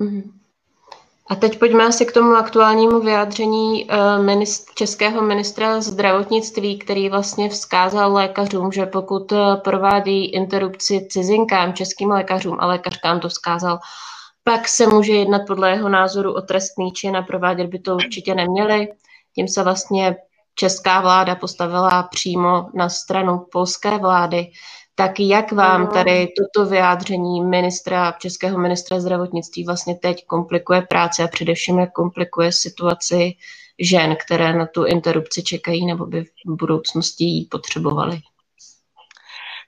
[0.00, 0.41] Mm-hmm.
[1.32, 7.48] A teď pojďme asi k tomu aktuálnímu vyjádření eh, minist- českého ministra zdravotnictví, který vlastně
[7.48, 13.78] vzkázal lékařům, že pokud eh, provádějí interrupci cizinkám, českým lékařům a lékařkám to vzkázal,
[14.44, 18.34] pak se může jednat podle jeho názoru o trestný čin a provádět by to určitě
[18.34, 18.88] neměli.
[19.34, 20.16] Tím se vlastně
[20.54, 24.46] česká vláda postavila přímo na stranu polské vlády.
[24.94, 31.28] Tak jak vám tady toto vyjádření ministra, českého ministra zdravotnictví vlastně teď komplikuje práci a
[31.28, 33.32] především jak komplikuje situaci
[33.78, 38.20] žen, které na tu interrupci čekají nebo by v budoucnosti ji potřebovali?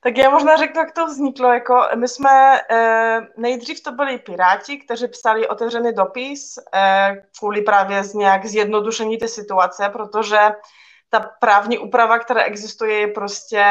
[0.03, 1.53] Tak já možná řeknu, jak to vzniklo.
[1.53, 8.05] Jako my jsme, eh, nejdřív to byli Piráti, kteří psali otevřený dopis eh, kvůli právě
[8.05, 10.39] z nějak zjednodušení té situace, protože
[11.15, 13.65] ta právní úprava, která existuje, je prostě,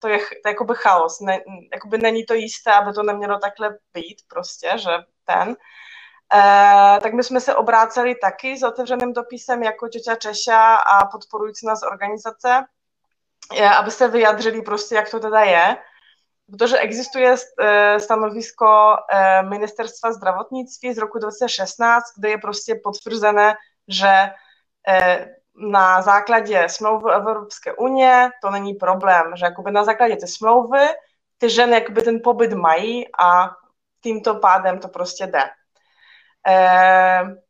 [0.00, 1.20] to je, to je jakoby chaos.
[1.20, 1.40] Ne,
[1.72, 4.90] jakoby není to jisté, aby to nemělo takhle být prostě, že
[5.24, 5.56] ten.
[6.34, 11.66] Eh, tak my jsme se obráceli taky s otevřeným dopisem jako Čeča Češa a podporující
[11.66, 12.64] nás organizace
[13.78, 15.76] aby se vyjadřili prostě, jak to teda je,
[16.50, 18.96] protože existuje eh, stanovisko
[19.48, 23.54] ministerstva zdravotnictví z roku 2016, kde je prostě potvrzené,
[23.88, 24.30] že
[25.56, 30.86] na základě smlouvy Evropské unie to není problém, že jakoby na základě té smlouvy
[31.38, 33.50] ty ženy jakoby ten pobyt mají a
[34.02, 35.44] tímto pádem to prostě jde.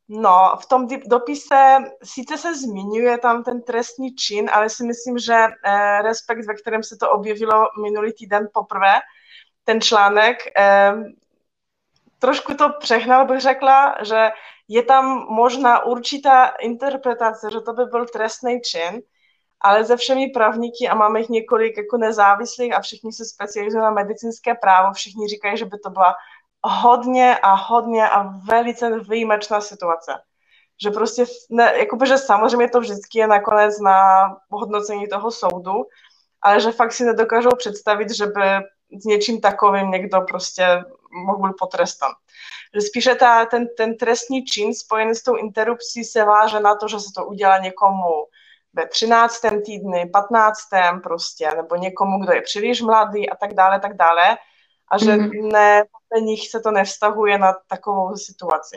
[0.09, 5.35] No, v tom dopise sice se zmiňuje tam ten trestní čin, ale si myslím, že
[5.35, 8.95] eh, respekt, ve kterém se to objevilo minulý týden poprvé,
[9.65, 10.93] ten článek, eh,
[12.19, 14.31] trošku to přehnal, bych řekla, že
[14.73, 19.03] je tam možná určitá interpretace, že to by byl trestný čin,
[19.61, 23.91] ale ze všemi právníky, a máme jich několik jako nezávislých a všichni se specializují na
[23.91, 26.15] medicínské právo, všichni říkají, že by to byla
[26.65, 30.13] hodně a hodně a velice výjimečná situace.
[30.83, 33.97] Že prostě, ne, jakoby, že samozřejmě to vždycky je nakonec na
[34.51, 35.85] hodnocení toho soudu,
[36.43, 38.49] ale že fakt si nedokážou představit, že by
[39.01, 42.12] s něčím takovým někdo prostě mohl být potrestan.
[42.75, 46.88] Že spíše ta, ten, ten trestní čin spojený s tou interrupcí se váže na to,
[46.88, 48.27] že se to udělá někomu
[48.75, 49.40] ve 13.
[49.64, 50.59] týdny, 15.
[51.03, 54.38] prostě, nebo někomu, kdo je příliš mladý a tak dále, tak dále
[54.92, 55.53] a že mm-hmm.
[55.53, 58.77] ne, podle nich se to nevztahuje na takovou situaci.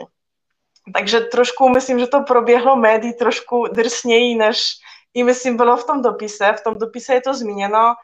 [0.94, 4.72] Takže trošku myslím, že to proběhlo médií trošku drsněji, než
[5.14, 6.52] i myslím bylo v tom dopise.
[6.52, 7.94] V tom dopise je to zmíněno,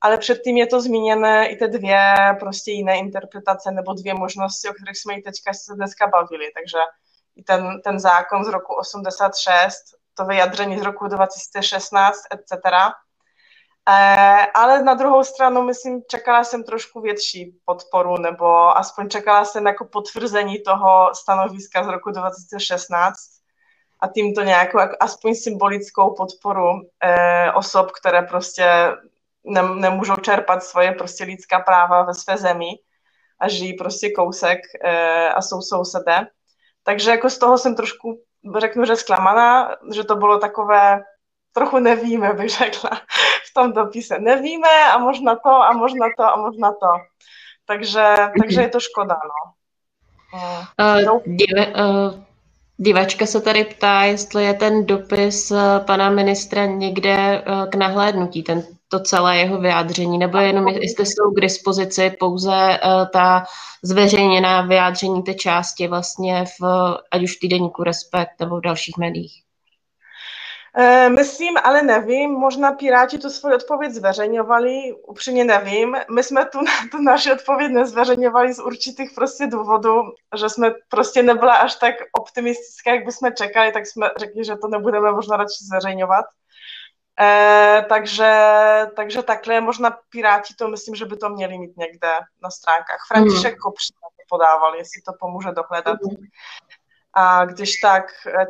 [0.00, 4.72] ale předtím je to zmíněné i ty dvě prostě jiné interpretace nebo dvě možnosti, o
[4.72, 6.50] kterých jsme i teďka se dneska bavili.
[6.54, 6.78] Takže
[7.36, 9.74] i ten, ten zákon z roku 86,
[10.14, 12.54] to vyjadření z roku 2016, etc.
[13.90, 19.66] Eh, ale na druhou stranu, myslím, čekala jsem trošku větší podporu, nebo aspoň čekala jsem
[19.66, 23.14] jako potvrzení toho stanoviska z roku 2016
[24.00, 26.70] a tímto nějakou jako aspoň symbolickou podporu
[27.02, 28.92] eh, osob, které prostě
[29.48, 32.70] ne, nemůžou čerpat svoje prostě lidská práva ve své zemi
[33.40, 36.26] a žijí prostě kousek eh, a jsou sousedé.
[36.84, 38.20] Takže jako z toho jsem trošku,
[38.58, 41.02] řeknu, že zklamaná, že to bylo takové,
[41.52, 42.90] trochu nevíme, bych řekla
[43.50, 44.18] v tom dopise.
[44.18, 46.92] Nevíme a možná to a možná to a možná to.
[47.66, 49.52] Takže, takže je to škoda, no.
[50.80, 52.24] Uh, uh,
[52.76, 55.52] divačka se tady ptá, jestli je ten dopis
[55.86, 61.30] pana ministra někde uh, k nahlédnutí, ten, to celé jeho vyjádření, nebo jenom jestli jsou
[61.30, 63.44] k dispozici pouze uh, ta
[63.82, 66.64] zveřejněná vyjádření té části vlastně v,
[67.10, 69.42] ať už v týdeníku Respekt nebo v dalších médiích.
[70.78, 75.96] E, myslím, ale nevím, možná Piráti tu svoji odpověď zveřejňovali, upřímně nevím.
[76.14, 76.58] My jsme tu,
[76.90, 80.02] tu naši odpověď nezveřejňovali z určitých prostě důvodů,
[80.36, 84.68] že jsme prostě nebyla až tak optimistická, jak bychom čekali, tak jsme řekli, že to
[84.68, 86.24] nebudeme možná radši zveřejňovat.
[87.20, 88.32] E, takže,
[88.96, 92.08] takže takhle možná Piráti to myslím, že by to měli mít někde
[92.42, 93.00] na stránkách.
[93.08, 93.58] František mm.
[93.58, 95.98] Kopřina to podával, jestli to pomůže dohledat.
[96.02, 96.26] Mm
[97.14, 98.04] a když tak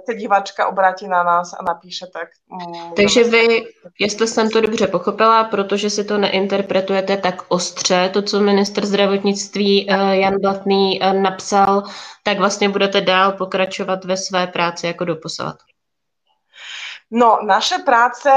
[0.07, 2.29] ta diváčka obrátí na nás a napíše tak.
[2.49, 3.67] Mm, Takže vy,
[4.01, 9.87] jestli jsem to dobře pochopila, protože si to neinterpretujete tak ostře, to, co minister zdravotnictví
[9.87, 11.83] uh, Jan Blatný uh, napsal,
[12.23, 15.57] tak vlastně budete dál pokračovat ve své práci jako doposavat.
[17.11, 18.31] No, naše práce,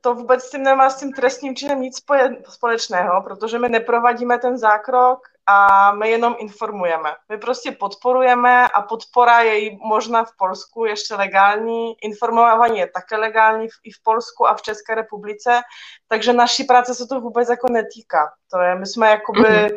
[0.00, 2.02] to vůbec s tím nemá s tím trestním činem nic
[2.48, 7.10] společného, protože my neprovadíme ten zákrok a my jenom informujeme.
[7.28, 13.68] My prostě podporujeme a podpora je možná v Polsku ještě legální, informování je také legální
[13.84, 15.60] i v Polsku a v České republice,
[16.08, 18.32] takže naší práce se to vůbec jako netýká.
[18.52, 19.76] To je, my jsme jakoby, mm-hmm.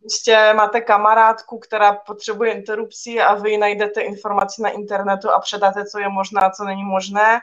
[0.00, 5.98] prostě máte kamarádku, která potřebuje interrupci a vy najdete informaci na internetu a předáte, co
[5.98, 7.40] je možné a co není možné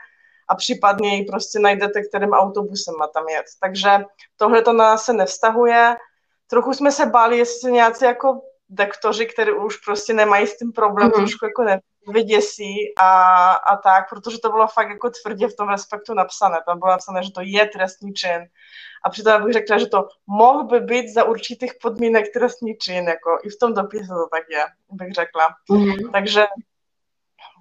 [0.50, 3.46] a případně ji prostě najdete, kterým autobusem má tam jet.
[3.60, 3.90] Takže
[4.36, 5.96] tohle to na nás se nevztahuje.
[6.50, 10.72] Trochu jsme se báli, jestli se nějací jako dektoři, kteří už prostě nemají s tím
[10.72, 11.12] problém, mm.
[11.12, 11.80] trošku jako ne,
[12.12, 16.58] vyděsí a, a tak, protože to bylo fakt jako tvrdě v tom respektu napsané.
[16.66, 18.40] Tam bylo napsané, že to je trestný čin.
[19.04, 23.38] A přitom bych řekla, že to mohl by být za určitých podmínek trestný čin, jako
[23.42, 25.48] i v tom dopise to tak je, bych řekla.
[25.70, 26.10] Mm-hmm.
[26.12, 26.46] Takže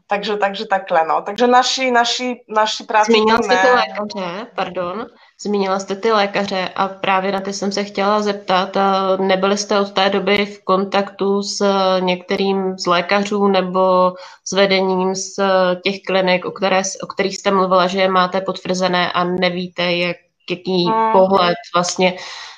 [0.10, 1.22] takže, takže takhle, no.
[1.22, 3.12] Takže naši, naši, naši práci...
[3.12, 5.06] Zmínila jste ty lékaře, pardon,
[5.42, 8.78] zmínila jste ty lékaře a právě na ty jsem se chtěla zeptat.
[9.20, 11.66] Nebyli jste od té doby v kontaktu s
[12.00, 14.14] některým z lékařů nebo
[14.46, 15.40] s vedením z
[15.84, 20.18] těch klinik, o, které, o kterých jste mluvila, že je máte potvrzené a nevíte, jak,
[20.50, 21.12] jaký hmm.
[21.12, 22.14] pohled vlastně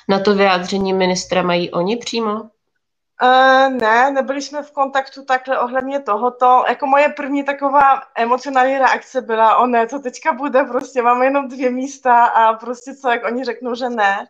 [0.08, 2.42] na to vyjádření ministra mají oni přímo?
[3.22, 6.64] Uh, ne, nebyli jsme v kontaktu takhle ohledně tohoto.
[6.68, 11.48] Jako moje první taková emocionální reakce byla, o ne, to teďka bude, prostě máme jenom
[11.48, 14.26] dvě místa a prostě co, jak oni řeknou, že ne.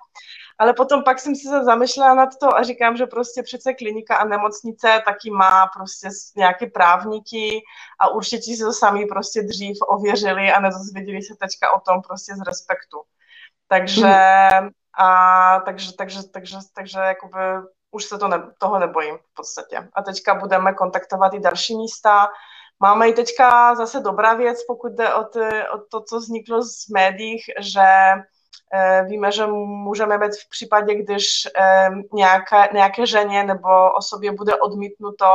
[0.59, 4.17] Ale potom pak jsem si se zamýšlela nad to a říkám, že prostě přece klinika
[4.17, 7.61] a nemocnice taky má prostě nějaké právníky
[8.01, 12.35] a určitě si to sami prostě dřív ověřili a nedozvěděli se teďka o tom prostě
[12.35, 12.99] z respektu.
[13.69, 14.69] Takže, hmm.
[14.99, 17.39] a, takže, takže, takže, takže jakoby
[17.93, 19.89] už se to ne, toho nebojím v podstatě.
[19.93, 22.29] A teďka budeme kontaktovat i další místa.
[22.81, 25.39] Máme i teďka zase dobrá věc, pokud jde o, ty,
[25.75, 27.83] o to, co vzniklo z médiích, že
[28.73, 34.57] e, víme, že můžeme být v případě, když e, nějaké, nějaké ženě nebo osobě bude
[34.57, 35.27] odmítnuto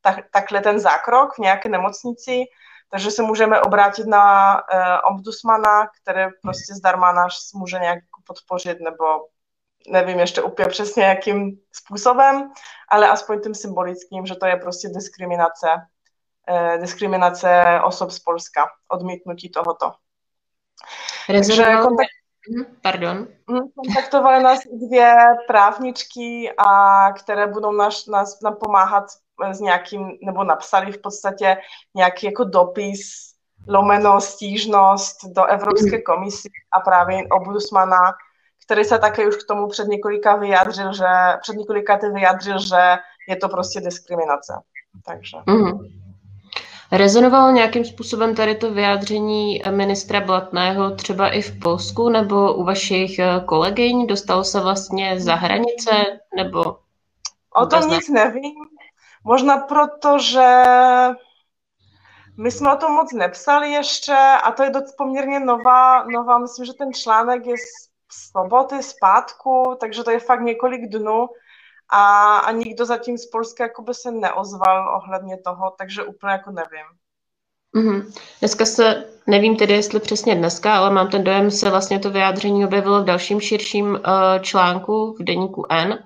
[0.00, 2.44] tak, takhle ten zákrok v nějaké nemocnici,
[2.90, 4.62] takže se můžeme obrátit na e,
[5.10, 9.04] ombudsmana, který prostě zdarma nás může nějak podpořit nebo
[9.88, 12.50] nevím ještě úplně přesně jakým způsobem,
[12.88, 15.66] ale aspoň tím symbolickým, že to je prostě diskriminace,
[16.48, 19.92] eh, diskriminace osob z Polska, odmítnutí tohoto.
[21.26, 22.08] Takže kontakt...
[22.50, 23.28] Mhm, pardon.
[23.46, 25.14] Mhm, kontaktovaly nás dvě
[25.46, 29.04] právničky, a které budou nás, nás nám pomáhat
[29.52, 31.56] s nějakým, nebo napsali v podstatě
[31.94, 33.26] nějaký jako dopis,
[33.68, 36.02] lomeno stížnost do Evropské mhm.
[36.02, 37.98] komisy a právě ombudsmana,
[38.66, 41.06] který se také už k tomu před několika vyjádřil, že
[41.40, 42.96] před několika ty vyjádřil, že
[43.28, 44.52] je to prostě diskriminace.
[45.06, 45.36] Takže.
[45.46, 45.78] Mm.
[46.92, 53.18] Rezonovalo nějakým způsobem tady to vyjádření ministra Blatného třeba i v Polsku nebo u vašich
[53.18, 54.06] eh, kolegyň?
[54.06, 55.90] Dostalo se vlastně za hranice
[56.36, 56.76] nebo?
[57.54, 58.54] O tom nic nevím.
[59.24, 60.62] Možná proto, že
[62.38, 66.64] my jsme o tom moc nepsali ještě a to je dost poměrně nová, nová, myslím,
[66.66, 67.54] že ten článek je
[68.30, 71.28] soboty, zpátku, takže to je fakt několik dnů
[71.88, 76.86] a, a nikdo zatím z Polska jakoby se neozval ohledně toho, takže úplně jako nevím.
[77.76, 78.12] Mm-hmm.
[78.40, 82.64] Dneska se, nevím tedy, jestli přesně dneska, ale mám ten dojem, se vlastně to vyjádření
[82.64, 83.98] objevilo v dalším širším uh,
[84.40, 85.98] článku v deníku N,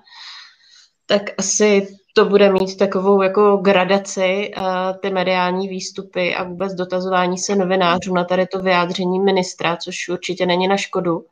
[1.05, 4.63] tak asi to bude mít takovou jako gradaci uh,
[5.01, 10.45] ty mediální výstupy a vůbec dotazování se novinářů na tady to vyjádření ministra, což určitě
[10.45, 11.25] není na škodu.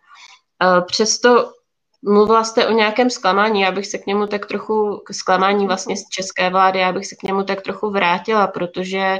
[0.85, 1.51] Přesto
[2.01, 5.97] mluvila jste o nějakém zklamání, já bych se k němu tak trochu, k zklamání vlastně
[5.97, 9.19] z české vlády, já bych se k němu tak trochu vrátila, protože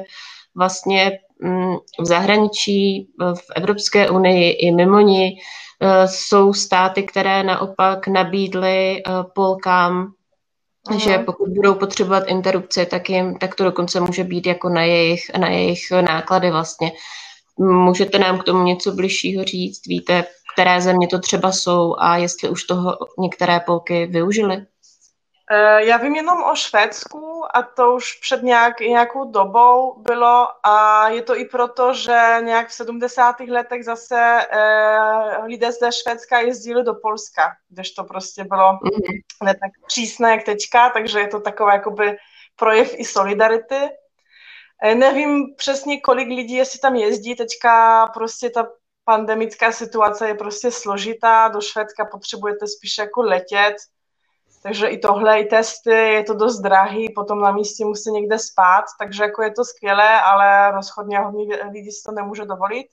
[0.56, 5.38] vlastně mm, v zahraničí, v Evropské unii i mimo ní
[5.82, 10.14] eh, jsou státy, které naopak nabídly eh, Polkám,
[10.98, 15.22] že pokud budou potřebovat interrupce, tak, jim, tak to dokonce může být jako na jejich,
[15.40, 16.92] na jejich náklady vlastně.
[17.60, 19.88] Můžete nám k tomu něco bližšího říct?
[19.88, 20.26] Víte,
[20.60, 24.66] které země to třeba jsou a jestli už toho některé polky využily?
[25.52, 31.08] Eh, já vím jenom o Švédsku a to už před nějak, nějakou dobou bylo a
[31.10, 33.40] je to i proto, že nějak v 70.
[33.40, 39.22] letech zase eh, lidé ze Švédska jezdili do Polska, když to prostě bylo mm-hmm.
[39.44, 42.18] ne tak přísné jak teďka, takže je to takový jakoby
[42.56, 43.90] projev i solidarity.
[44.84, 48.68] Eh, nevím přesně, kolik lidí, jestli tam jezdí, teďka prostě ta
[49.10, 53.76] pandemická situace je prostě složitá, do Švédska potřebujete spíš jako letět,
[54.64, 58.86] takže i tohle, i testy, je to dost drahý, potom na místě musí někde spát,
[59.00, 62.88] takže jako je to skvělé, ale rozhodně hodně lidí si to nemůže dovolit.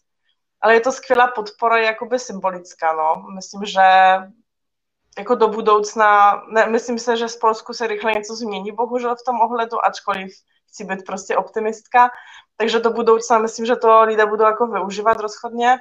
[0.61, 3.26] Ale je to skvělá podpora, jakoby symbolická, no.
[3.35, 3.81] Myslím, že
[5.18, 9.24] jako do budoucna, ne, myslím se, že z Polsku se rychle něco změní, bohužel v
[9.26, 10.33] tom ohledu, ačkoliv
[10.68, 12.10] chci být prostě optimistka,
[12.57, 15.77] takže do budoucna myslím, že to lidé budou jako využívat rozhodně.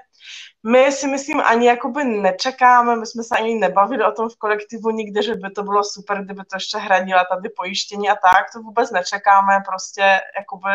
[0.63, 4.89] My si myslím ani jakoby nečekáme, my jsme se ani nebavili o tom v kolektivu
[4.89, 8.59] nikdy, že by to bylo super, kdyby to ještě hradila tady pojištění a tak, to
[8.59, 10.69] vůbec nečekáme, prostě jakoby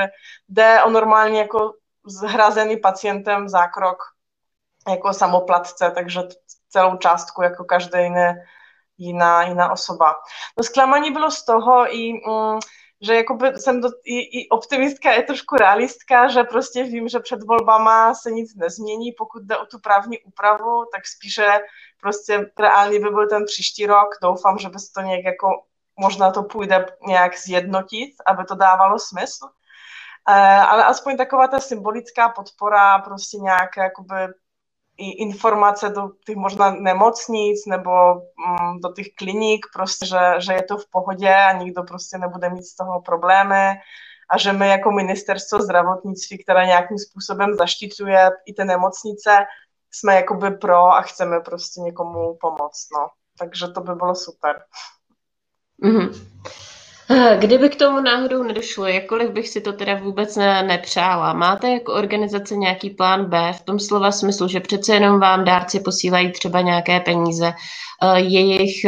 [0.48, 1.74] jde o normálně jako
[2.06, 3.98] zhrazený pacientem zákrok
[4.88, 6.20] jako samoplatce, takže
[6.68, 8.34] celou částku jako každý jiné,
[8.98, 10.14] jiná, jiná osoba.
[10.56, 12.58] To zklamání bylo z toho i, mm,
[13.00, 17.42] že jakoby jsem do, i, i optimistka, je trošku realistka, že prostě vím, že před
[17.42, 21.60] volbama se nic nezmění, pokud jde o tu právní úpravu, tak spíše
[22.00, 24.08] prostě reálně by byl ten příští rok.
[24.22, 25.48] Doufám, že by se to nějak jako,
[26.00, 29.48] možná to půjde nějak zjednotit, aby to dávalo smysl.
[30.28, 34.14] Eh, ale aspoň taková ta symbolická podpora, prostě nějaké jakoby
[35.00, 40.78] informace do těch možná nemocnic nebo mm, do těch klinik, prostě, že, že je to
[40.78, 43.72] v pohodě a nikdo prostě nebude mít z toho problémy
[44.30, 49.30] a že my jako ministerstvo zdravotnictví, které nějakým způsobem zaštiťuje i ty nemocnice,
[49.90, 53.08] jsme jakoby pro a chceme prostě někomu pomoct, no.
[53.38, 54.62] Takže to by bylo super.
[55.82, 56.26] Mm-hmm.
[57.38, 61.92] Kdyby k tomu náhodou nedošlo, jakkoliv bych si to teda vůbec ne, nepřála, máte jako
[61.94, 66.60] organizace nějaký plán B v tom slova smyslu, že přece jenom vám dárci posílají třeba
[66.60, 67.52] nějaké peníze,
[68.16, 68.86] jejich,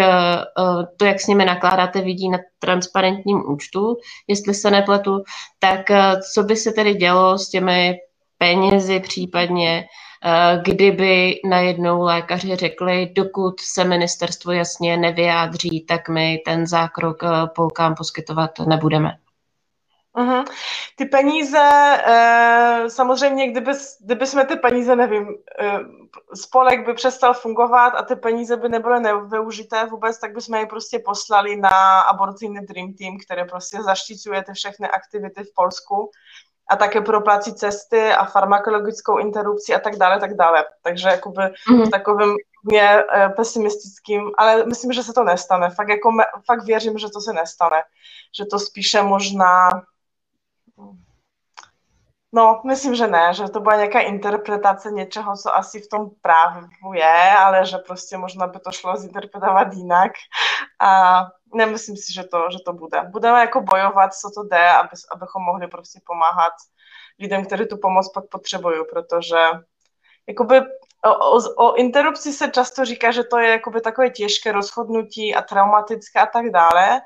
[0.96, 3.96] to, jak s nimi nakládáte, vidí na transparentním účtu,
[4.28, 5.22] jestli se nepletu,
[5.58, 5.80] tak
[6.34, 7.94] co by se tedy dělo s těmi
[8.38, 9.86] penězi případně, Eh,
[10.62, 17.94] kdyby najednou lékaři řekli, dokud se ministerstvo jasně nevyjádří, tak my ten zákrok eh, polkám
[17.94, 19.12] poskytovat nebudeme.
[20.16, 20.44] Uh-huh.
[20.96, 21.58] Ty peníze,
[22.06, 25.78] e, samozřejmě, kdyby, kdyby jsme ty peníze, nevím, e,
[26.34, 30.98] spolek by přestal fungovat a ty peníze by nebyly nevyužité vůbec, tak bychom je prostě
[30.98, 36.10] poslali na aborcijný Dream Team, který prostě zaštiťuje ty všechny aktivity v Polsku
[36.70, 40.64] a také proplácí cesty a farmakologickou interrupci a tak dále, tak dále.
[40.82, 41.82] Takže jakoby mm.
[41.82, 42.34] v takovém
[42.64, 45.70] mě e, pesimistickým, ale myslím, že se to nestane.
[45.70, 46.10] Fakt, jako,
[46.46, 47.82] fakt věřím, že to se nestane.
[48.36, 49.68] Že to spíše možná
[52.34, 56.94] No, myslím, že ne, že to byla nějaká interpretace něčeho, co asi v tom právu
[56.94, 60.12] je, ale že prostě možná by to šlo zinterpretovat jinak.
[60.80, 61.22] A
[61.54, 63.02] nemyslím si, že to, že to bude.
[63.10, 66.52] Budeme jako bojovat, co to jde, aby, abychom mohli prostě pomáhat
[67.18, 69.36] lidem, kteří tu pomoc pak potřebují, protože
[70.28, 70.60] jakoby
[71.04, 75.42] o, o, o interrupci se často říká, že to je jakoby takové těžké rozhodnutí a
[75.42, 77.00] traumatické a tak dále,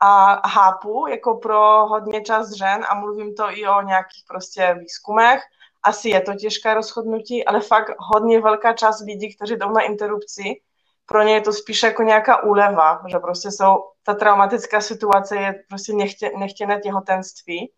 [0.00, 5.42] a hápu jako pro hodně část žen a mluvím to i o nějakých prostě výzkumech.
[5.82, 10.60] Asi je to těžké rozhodnutí, ale fakt hodně velká část lidí, kteří jdou na interrupci,
[11.06, 15.64] pro ně je to spíš jako nějaká úleva, že prostě jsou, ta traumatická situace je
[15.68, 17.72] prostě nechtě, nechtěné těhotenství.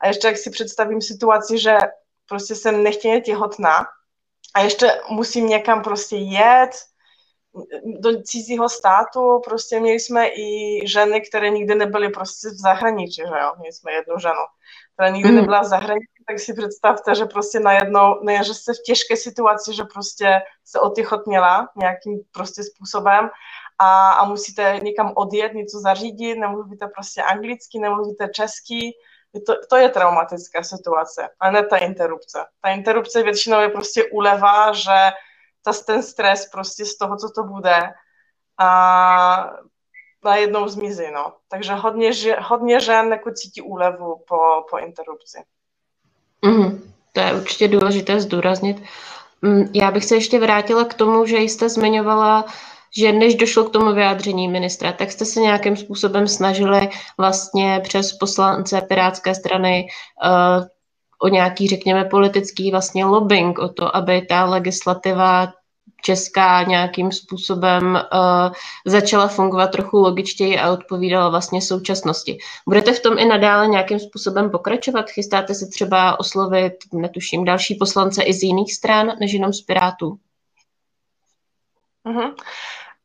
[0.00, 1.78] A ještě jak si představím situaci, že
[2.28, 3.86] prostě jsem nechtěně těhotná
[4.54, 6.70] a ještě musím někam prostě jet,
[8.00, 13.38] do cizího státu, prostě měli jsme i ženy, které nikdy nebyly prostě v zahraničí, že
[13.42, 14.44] jo, měli jsme jednu ženu,
[14.94, 15.36] která nikdy mm.
[15.36, 19.74] nebyla v zahraničí, tak si představte, že prostě najednou, ne, že jste v těžké situaci,
[19.74, 23.30] že prostě se otychotněla nějakým prostě způsobem
[23.78, 28.92] a, a musíte někam odjet, něco zařídit, nemluvíte prostě anglicky, nemluvíte česky,
[29.46, 32.44] to, to je traumatická situace, a ne ta interrupce.
[32.60, 35.10] Ta interrupce většinou je prostě úleva, že
[35.64, 37.94] ta, ten stres prostě z toho, co to bude
[38.58, 39.50] a
[40.24, 41.32] najednou zmizí, no.
[41.48, 42.10] Takže hodně,
[42.40, 44.36] hodně žen jako cítí úlevu po,
[44.70, 45.38] po interrupci.
[46.44, 48.82] Mm, to je určitě důležité zdůraznit.
[49.42, 52.44] Mm, já bych se ještě vrátila k tomu, že jste zmiňovala,
[52.96, 58.12] že než došlo k tomu vyjádření ministra, tak jste se nějakým způsobem snažili vlastně přes
[58.12, 59.86] poslance Pirátské strany
[60.24, 60.64] uh,
[61.22, 65.52] o nějaký, řekněme, politický vlastně lobbying, o to, aby ta legislativa
[66.02, 68.52] česká nějakým způsobem uh,
[68.86, 72.38] začala fungovat trochu logičtěji a odpovídala vlastně současnosti.
[72.68, 75.10] Budete v tom i nadále nějakým způsobem pokračovat?
[75.10, 80.18] Chystáte se třeba oslovit, netuším, další poslance i z jiných stran, než jenom z Pirátů?
[82.06, 82.34] Uh-huh.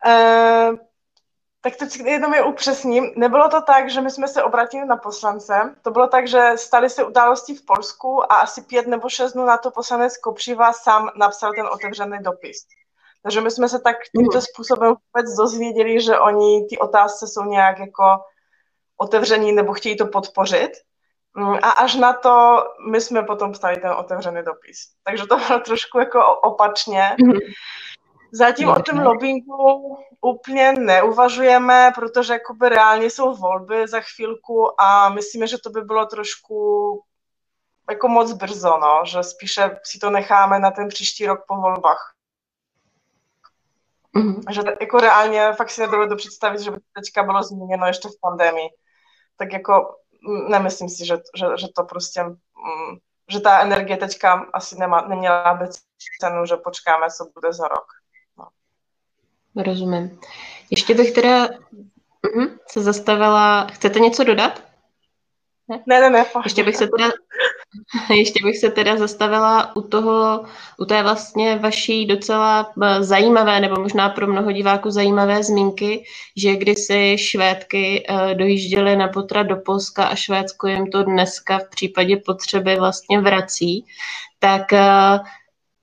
[0.05, 0.77] Uh,
[1.61, 3.11] tak teď jenom je upřesním.
[3.15, 5.75] Nebylo to tak, že my jsme se obratili na poslance.
[5.81, 9.45] To bylo tak, že staly se události v Polsku a asi pět nebo šest dnů
[9.45, 12.57] na to poslanec Kopřiva sám napsal ten otevřený dopis.
[13.23, 17.79] Takže my jsme se tak tímto způsobem vůbec dozvěděli, že oni ty otázce jsou nějak
[17.79, 18.03] jako
[18.97, 20.71] otevření nebo chtějí to podpořit.
[21.37, 24.77] Mm, a až na to my jsme potom psali ten otevřený dopis.
[25.03, 27.15] Takže to bylo trošku jako opačně.
[27.19, 27.39] Mm-hmm.
[28.31, 35.47] Zatím o tom lobbingu úplně neuvažujeme, protože jakoby reálně jsou volby za chvílku a myslíme,
[35.47, 36.57] že to by bylo trošku
[37.89, 42.13] jako moc brzo, no, že spíše si to necháme na ten příští rok po volbách.
[44.17, 44.53] Mm-hmm.
[44.53, 48.69] Že jako reálně fakt si nedovedu představit, že by teďka bylo změněno ještě v pandemii.
[49.37, 49.95] Tak jako
[50.49, 52.97] nemyslím si, že, že, že to prostě, mm,
[53.31, 55.71] že ta energie teďka asi nemá, neměla být
[56.21, 57.85] cenu, že počkáme, co bude za rok.
[59.65, 60.19] Rozumím.
[60.69, 63.67] Ještě bych teda uh-huh, se zastavila.
[63.73, 64.63] Chcete něco dodat?
[65.67, 66.25] Ne, ne, ne.
[66.43, 67.11] Ještě bych se teda,
[68.09, 70.45] ještě bych se teda zastavila u toho,
[70.79, 76.03] u té vlastně vaší docela eh, zajímavé, nebo možná pro mnoho diváků zajímavé zmínky,
[76.37, 81.69] že kdysi Švédky eh, dojížděly na potrat do Polska a Švédsko jim to dneska v
[81.69, 83.85] případě potřeby vlastně vrací,
[84.39, 85.19] tak eh,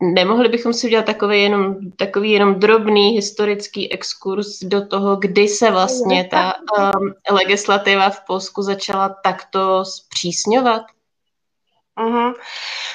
[0.03, 5.70] Nemohli bychom si udělat takový jenom, takový jenom drobný historický exkurs do toho, kdy se
[5.70, 10.82] vlastně ta um, legislativa v Polsku začala takto zpřísňovat?
[12.01, 12.34] Mm-hmm.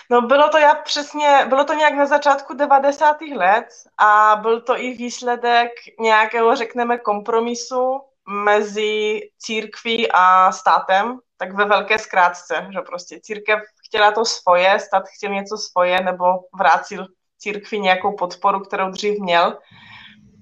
[0.10, 3.22] No bylo to jak přesně, bylo to nějak na začátku 90.
[3.22, 3.66] let
[3.98, 12.00] a byl to i výsledek nějakého, řekneme, kompromisu mezi církví a státem, tak ve velké
[12.00, 16.26] zkrátce, že prostě církev chtěla to svoje, stát chtěl něco svoje, nebo
[16.60, 19.58] vrátil církvi nějakou podporu, kterou dřív měl.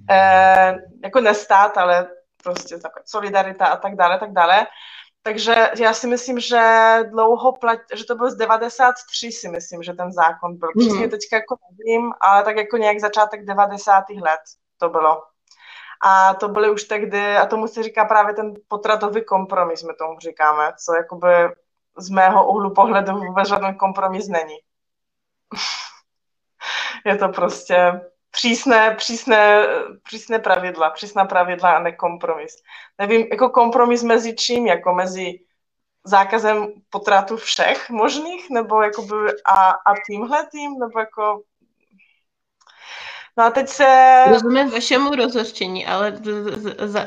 [0.09, 2.07] E, jako nestát, ale
[2.43, 4.67] prostě taková solidarita a tak dále, tak dále.
[5.27, 6.59] Takže já si myslím, že
[7.09, 10.69] dlouho plat, že to bylo z 93 si myslím, že ten zákon byl.
[10.79, 11.09] Přesně mm.
[11.09, 14.09] teďka jako nevím, ale tak jako nějak začátek 90.
[14.09, 14.39] let
[14.77, 15.23] to bylo.
[16.03, 20.19] A to byly už tehdy, a tomu se říká právě ten potratový kompromis, my tomu
[20.19, 21.33] říkáme, co jakoby
[21.97, 24.57] z mého úhlu pohledu vůbec žádný kompromis není.
[27.05, 28.01] Je to prostě
[28.37, 29.67] přísné, přísné,
[30.03, 32.55] přísné pravidla, přísná pravidla a ne kompromis.
[32.99, 35.39] Nevím, jako kompromis mezi čím, jako mezi
[36.03, 39.15] zákazem potratu všech možných, nebo jakoby
[39.45, 41.41] a, a tímhle tím, nebo jako
[43.37, 43.85] No a teď se...
[44.29, 46.17] Rozumím vašemu rozhořčení, ale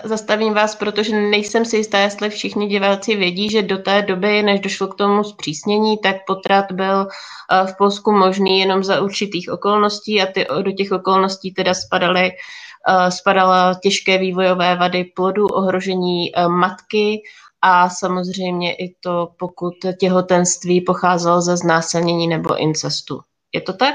[0.05, 4.61] zastavím vás, protože nejsem si jistá, jestli všichni diváci vědí, že do té doby, než
[4.61, 10.23] došlo k tomu zpřísnění, tak potrat byl eh, v Polsku možný jenom za určitých okolností
[10.23, 16.49] a ty, do těch okolností teda spadaly eh, spadala těžké vývojové vady plodu, ohrožení eh,
[16.49, 17.23] matky
[17.63, 23.21] a samozřejmě i to, pokud těhotenství pocházelo ze znásilnění nebo incestu.
[23.53, 23.95] Je to tak?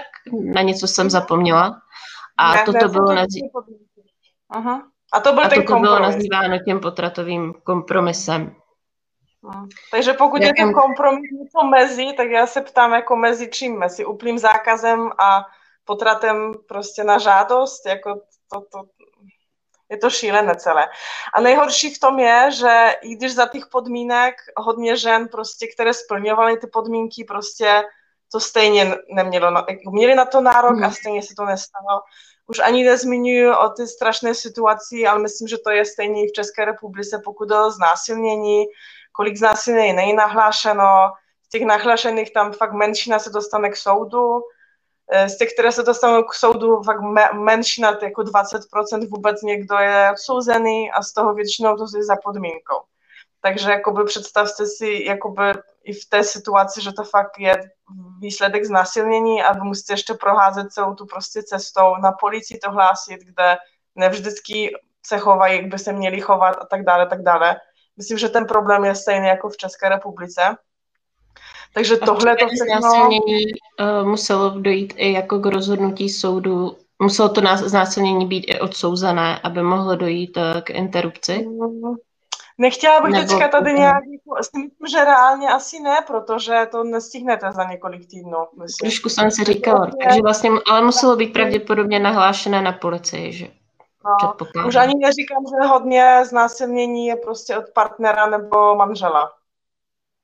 [0.54, 1.82] Na něco jsem zapomněla?
[2.38, 4.82] A ne, toto bylo nazýváno.
[5.14, 8.56] A to byl a ten toto bylo nazýváno tím potratovým kompromisem.
[9.44, 9.68] No.
[9.92, 10.48] Takže pokud Jakým...
[10.48, 13.80] je ten kompromis něco mezi, tak já se ptám jako mezi čím?
[13.80, 15.46] Mezi úplným zákazem a
[15.86, 18.22] potratem prostě na žádost, jako
[18.54, 18.84] to, to,
[19.90, 20.88] je to šílené celé.
[21.34, 25.94] A nejhorší v tom je, že i když za těch podmínek hodně žen, prostě, které
[25.94, 27.84] splňovaly ty podmínky, prostě
[28.36, 30.92] to stejně nemělo, měli na to nárok a hmm.
[30.92, 32.02] stejně se to nestalo.
[32.48, 36.32] Už ani nezmiňuji o ty strašné situaci, ale myslím, že to je stejně i v
[36.32, 38.66] České republice, pokud o znásilnění,
[39.12, 41.12] kolik znásilnění není nahlášeno,
[41.46, 44.42] z těch nahlášených tam fakt menšina se dostane k soudu,
[45.12, 47.02] eh, z těch, které se dostanou k soudu, fakt
[47.34, 52.80] menšina, jako 20% vůbec někdo je souzený a z toho většinou to je za podmínkou.
[53.46, 55.44] Takže jakoby představte si jakoby
[55.84, 57.72] i v té situaci, že to fakt je
[58.20, 63.20] výsledek znásilnění a vy musíte ještě proházet celou tu prostě cestou, na policii to hlásit,
[63.26, 63.58] kde
[63.96, 64.72] nevždycky
[65.06, 67.56] se chovají, jak by se měli chovat a tak dále, tak dále.
[67.98, 70.42] Myslím, že ten problém je stejný jako v České republice.
[71.74, 72.80] Takže tohle to všechno...
[72.80, 73.46] Znásilnění
[73.80, 79.64] uh, muselo dojít i jako k rozhodnutí soudu, muselo to znásilnění být i odsouzené, aby
[79.64, 81.48] mohlo dojít uh, k interrupci?
[82.58, 86.84] Nechtěla bych Nebo teďka tady nějak, jako, si myslím, že reálně asi ne, protože to
[86.84, 88.38] nestihnete za několik týdnů.
[88.60, 88.90] Myslím.
[88.90, 93.48] Trošku jsem si říkala, takže vlastně, ale muselo být pravděpodobně nahlášené na policii, že?
[94.06, 99.32] No, už ani neříkám, že hodně znásilnění je prostě od partnera nebo manžela.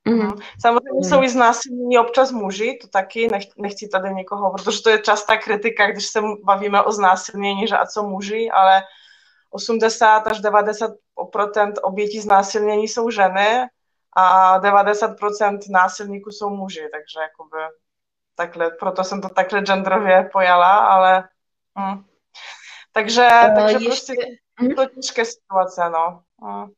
[0.07, 0.41] Mm-hmm.
[0.61, 1.09] Samozřejmě mm-hmm.
[1.09, 5.37] jsou i znásilnění občas muži, to taky, nech, nechci tady někoho, protože to je častá
[5.37, 8.81] kritika, když se bavíme o znásilnění, že a co muži, ale
[9.51, 13.67] 80 až 90% obětí znásilnění jsou ženy
[14.13, 17.57] a 90% násilníků jsou muži, takže jakoby
[18.35, 21.29] takhle, proto jsem to takhle genderově pojala, ale
[21.79, 22.03] hm.
[22.91, 24.13] takže, uh, takže ještě...
[24.13, 26.23] prostě to těžké situace, no.
[26.45, 26.71] Hm.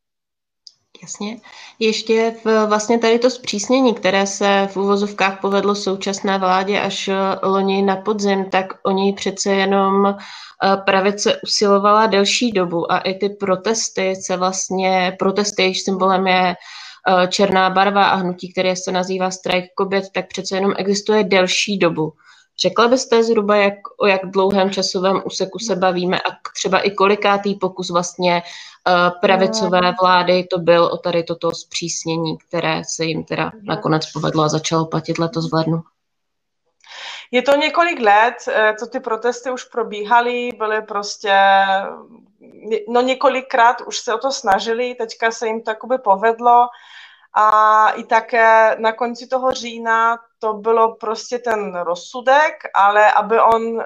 [1.03, 1.37] Jasně.
[1.79, 7.09] Ještě v, vlastně tady to zpřísnění, které se v uvozovkách povedlo současné vládě až
[7.43, 10.15] loni na podzim, tak oni přece jenom
[10.85, 16.55] pravice usilovala delší dobu a i ty protesty se vlastně, protesty, jejichž symbolem je e,
[17.27, 22.11] černá barva a hnutí, které se nazývá strajk kobět, tak přece jenom existuje delší dobu.
[22.59, 27.55] Řekla byste zhruba, jak, o jak dlouhém časovém úseku se bavíme a třeba i kolikátý
[27.55, 28.41] pokus vlastně
[28.87, 34.43] uh, pravicové vlády to byl o tady toto zpřísnění, které se jim teda nakonec povedlo
[34.43, 35.83] a začalo platit letos v lednu?
[37.31, 41.35] Je to několik let, eh, co ty protesty už probíhaly, byly prostě,
[42.89, 45.71] no několikrát už se o to snažili, teďka se jim to
[46.03, 46.67] povedlo
[47.35, 53.63] A i také na konci toho října to bylo prostě ten rozsudek, ale aby on
[53.63, 53.81] um,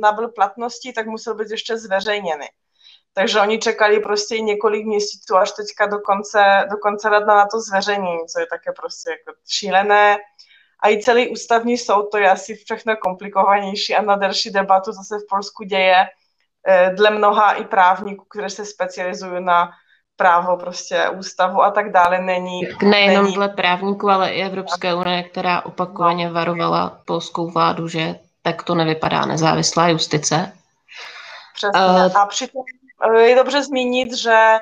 [0.00, 2.46] nabyl platnosti, tak musel být ještě zveřejněný.
[3.14, 7.60] Takže oni čekali prostě několik měsíců až teďka do konce, do konce ledna na to
[7.60, 10.16] zveřejnění, co je také prostě jako šílené.
[10.82, 15.02] A i celý ústavní soud, to je asi všechno komplikovanější a na delší debatu, co
[15.02, 16.06] se v Polsku děje,
[16.68, 19.70] eh, dle mnoha i právníků, kteří se specializují na
[20.16, 22.60] právo, prostě ústavu a tak dále, není...
[22.82, 23.34] Nejenom není...
[23.34, 26.34] dle právníků, ale i Evropské unie, která opakovaně no.
[26.34, 30.52] varovala polskou vládu, že tak to nevypadá nezávislá justice.
[31.54, 31.80] Přesně.
[31.80, 32.62] Uh, a přitom
[33.16, 34.58] eh, je dobře zmínit, že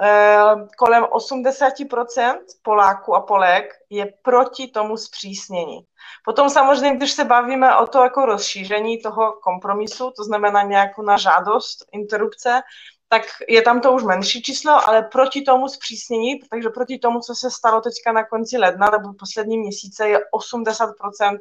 [0.00, 5.80] uh, kolem 80% Poláků a Polek je proti tomu zpřísnění.
[6.24, 11.16] Potom samozřejmě, když se bavíme o to jako rozšíření toho kompromisu, to znamená nějakou na
[11.16, 12.60] žádost interrupce,
[13.08, 17.34] tak je tam to už menší číslo, ale proti tomu zpřísnění, takže proti tomu, co
[17.34, 21.38] se stalo teďka na konci ledna nebo poslední měsíce, je 80%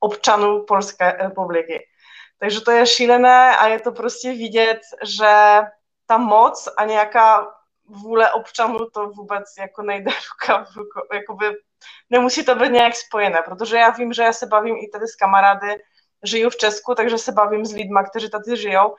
[0.00, 1.86] občanů Polské republiky.
[2.38, 5.60] Takže to je šílené a je to prostě vidět, že
[6.06, 7.46] ta moc a nějaká
[7.88, 11.56] vůle občanů to vůbec jako nejde ruka v ruku, jakoby
[12.10, 15.16] nemusí to být nějak spojené, protože já vím, že já se bavím i tady s
[15.16, 15.82] kamarády,
[16.24, 18.94] žiju v Česku, takže se bavím s lidmi, kteří tady žijou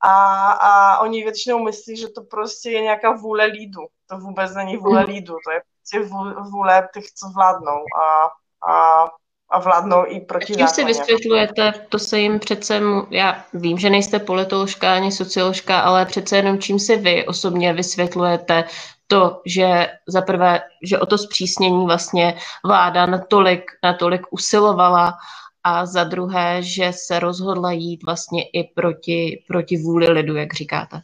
[0.00, 3.80] a, a oni většinou myslí, že to prostě je nějaká vůle lidu.
[4.10, 5.06] To vůbec není vůle mm.
[5.06, 6.14] lidu, to je prostě
[6.50, 8.24] vůle těch, co vládnou a,
[8.72, 9.04] a,
[9.50, 12.80] a vládnou i proti Čím si vysvětlujete, to se jim přece,
[13.10, 18.64] já vím, že nejste politoložka ani socioložka, ale přece jenom čím si vy osobně vysvětlujete
[19.06, 25.18] to, že za prvé, že o to zpřísnění vlastně vláda natolik, natolik usilovala
[25.64, 31.00] a za druhé, že se rozhodla jít vlastně i proti, proti vůli lidu, jak říkáte.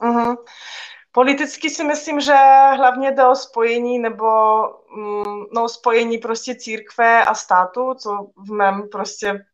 [0.00, 0.36] Uh-huh.
[1.12, 2.34] Politicky si myslím, že
[2.76, 4.26] hlavně jde o spojení nebo
[4.96, 9.44] mm, no, spojení prostě církve a státu, co v mém prostě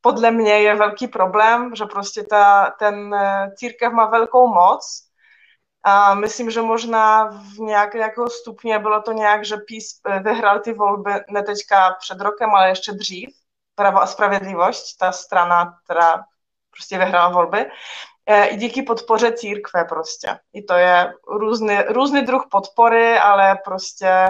[0.00, 5.08] podle mě je velký problém, že prostě ta, ten eh, církev má velkou moc
[5.82, 10.60] a myslím, že možná v nějak, nějakého stupně bylo to nějak, že PIS eh, vyhrál
[10.60, 13.28] ty volby ne teďka před rokem, ale ještě dřív
[13.78, 16.24] Pravo a spravedlivost, ta strana, která
[16.70, 17.66] prostě vyhrála volby,
[18.26, 20.38] e, i díky podpoře církve prostě.
[20.52, 24.28] I to je různý, různý druh podpory, ale prostě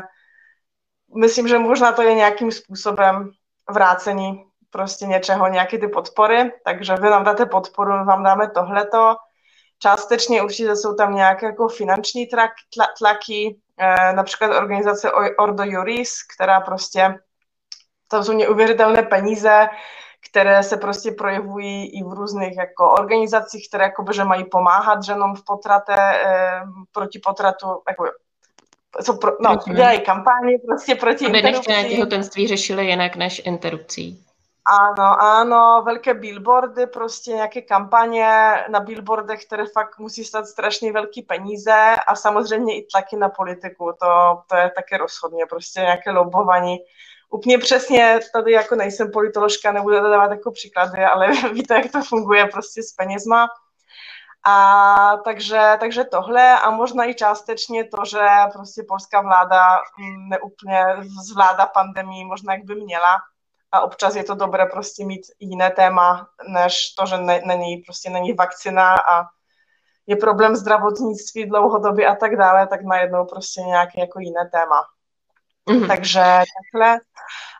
[1.16, 3.30] myslím, že možná to je nějakým způsobem
[3.70, 9.16] vrácení prostě něčeho, nějaké ty podpory, takže vy nám dáte podporu, vám dáme tohleto.
[9.78, 12.28] Částečně určitě jsou tam nějaké jako finanční
[12.98, 17.14] tlaky, e, například organizace Ordo Juris, která prostě
[18.08, 19.68] tam jsou neuvěřitelné peníze,
[20.30, 25.34] které se prostě projevují i v různých jako organizacích, které jakoby, že mají pomáhat ženám
[25.34, 26.60] v potrate, eh,
[26.92, 28.04] proti potratu, jako,
[29.04, 31.88] co pro, no, dělají kampaně prostě proti Aby interrupcí.
[31.88, 34.24] těhotenství řešili jinak než interrupcí.
[34.70, 41.20] Ano, ano, velké billboardy, prostě nějaké kampaně na billboardech, které fakt musí stát strašně velké
[41.28, 46.78] peníze a samozřejmě i tlaky na politiku, to, to je také rozhodně, prostě nějaké lobování
[47.30, 52.46] úplně přesně, tady jako nejsem politoložka, nebudu dávat jako příklady, ale víte, jak to funguje
[52.46, 53.48] prostě s penězma.
[54.46, 59.60] A takže, takže tohle a možná i částečně to, že prostě polská vláda
[60.28, 60.84] neúplně
[61.26, 63.16] zvládá pandemii, možná jak by měla.
[63.72, 68.10] A občas je to dobré prostě mít jiné téma, než to, že ne, není, prostě
[68.10, 69.24] není vakcina a
[70.06, 74.82] je problém zdravotnictví dlouhodobě a tak dále, tak najednou prostě nějaké jako jiné téma.
[75.68, 75.86] Mm-hmm.
[75.86, 76.20] Takže
[76.72, 77.00] takhle.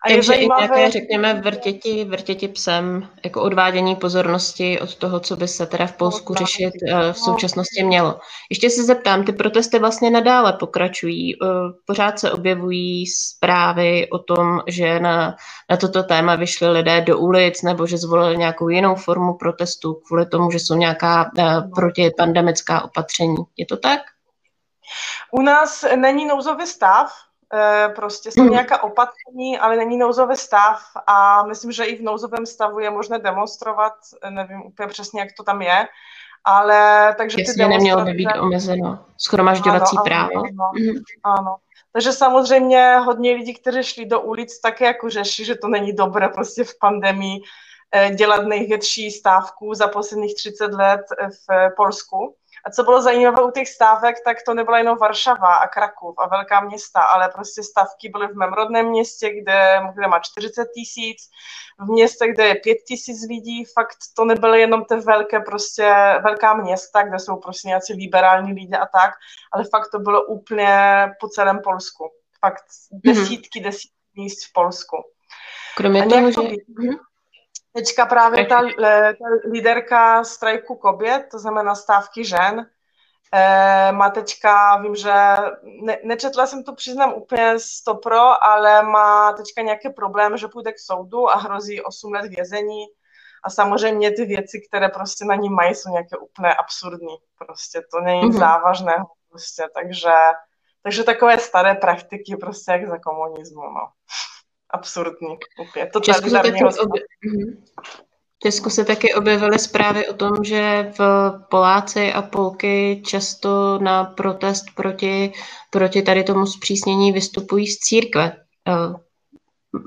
[0.04, 0.64] A Takže je zajímavé...
[0.64, 5.86] i nějaké, řekněme, vrtěti, vrtěti psem, jako odvádění pozornosti od toho, co by se teda
[5.86, 8.20] v Polsku řešit uh, v současnosti mělo.
[8.50, 11.40] Ještě se zeptám, ty protesty vlastně nadále pokračují.
[11.40, 11.48] Uh,
[11.86, 15.36] pořád se objevují zprávy o tom, že na,
[15.70, 20.26] na toto téma vyšli lidé do ulic nebo že zvolili nějakou jinou formu protestu kvůli
[20.26, 23.36] tomu, že jsou nějaká uh, protipandemická opatření.
[23.56, 24.00] Je to tak?
[25.32, 27.28] U nás není nouzový stav, Eh,
[27.94, 28.51] prostě jsou hmm.
[28.51, 33.18] nějaká opatření, ale není nouzový stav a myslím, že i v nouzovém stavu je možné
[33.18, 33.92] demonstrovat,
[34.30, 35.86] nevím úplně přesně, jak to tam je,
[36.44, 37.78] ale takže Jasně, ty demonstrace...
[37.78, 40.38] nemělo by být omezeno schromažďovací ano, právo.
[40.38, 41.03] Ano, ano, hmm.
[41.24, 41.57] ano.
[41.92, 46.28] Takže samozřejmě hodně lidí, kteří šli do ulic, také jako řeší, že to není dobré
[46.28, 47.40] prostě v pandemii
[47.92, 51.01] eh, dělat největší stávku za posledních 30 let
[51.49, 52.34] v Polsku.
[52.69, 56.29] A co bylo zajímavé u těch stávek, tak to nebyla jenom Varšava a Krakov a
[56.29, 61.19] velká města, ale prostě stavky byly v mém rodném městě, kde, kde má 40 tisíc,
[61.79, 65.95] v městě, kde je 5 tisíc lidí, fakt to nebyly jenom ty velké prostě,
[66.25, 69.11] velká města, kde jsou prostě nějací liberální lidé a tak,
[69.53, 72.11] ale fakt to bylo úplně po celém Polsku.
[72.41, 73.01] Fakt mhm.
[73.05, 74.97] desítky, desítky míst v Polsku.
[75.77, 76.41] Kromě toho, že...
[77.73, 82.66] Teďka právě ta, ta líderka strajku kobět, to znamená stávky žen,
[83.33, 85.12] e, má teďka, vím, že
[85.83, 90.79] ne, nečetla jsem to, přiznám úplně stopro, ale má teďka nějaké problém, že půjde k
[90.79, 92.85] soudu a hrozí 8 let vězení.
[93.45, 97.16] A samozřejmě ty věci, které prostě na ní mají, jsou nějaké úplně absurdní.
[97.39, 98.39] Prostě to není mm-hmm.
[98.39, 99.07] závažného.
[99.31, 100.12] Prostě, takže,
[100.83, 103.62] takže takové staré praktiky, prostě jak za komunismu.
[103.62, 103.97] No
[104.71, 105.37] absurdní.
[105.69, 107.64] Úplně totalitární mhm.
[108.37, 114.05] v Česku se taky objevily zprávy o tom, že v Poláci a Polky často na
[114.05, 115.33] protest proti,
[115.71, 118.33] proti tady tomu zpřísnění vystupují z církve.
[118.69, 118.95] Eh,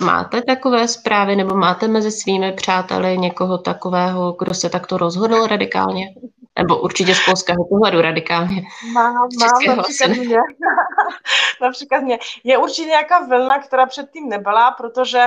[0.05, 6.05] máte takové zprávy nebo máte mezi svými přáteli někoho takového, kdo se takto rozhodl radikálně?
[6.61, 8.61] Nebo určitě z polského pohledu radikálně.
[8.93, 10.37] Mám, mám například mě.
[11.61, 12.19] například mě.
[12.43, 15.25] Je určitě nějaká vlna, která předtím nebyla, protože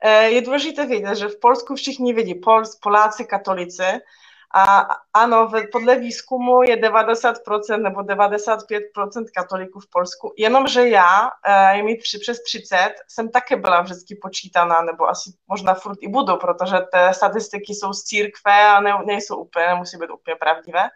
[0.00, 3.82] eh, je důležité vědět, že v Polsku všichni vidí Pols, Poláci, katolici,
[4.54, 11.82] a ano, podle výzkumu je 90% nebo 95% katolíků v Polsku, jenomže já, eh, je
[11.82, 16.36] mi tři, přes 30, jsem také byla vždycky počítaná, nebo asi možná furt i budu,
[16.36, 20.88] protože ty statistiky jsou z církve a ne, nejsou úplně, nemusí být úplně pravdivé,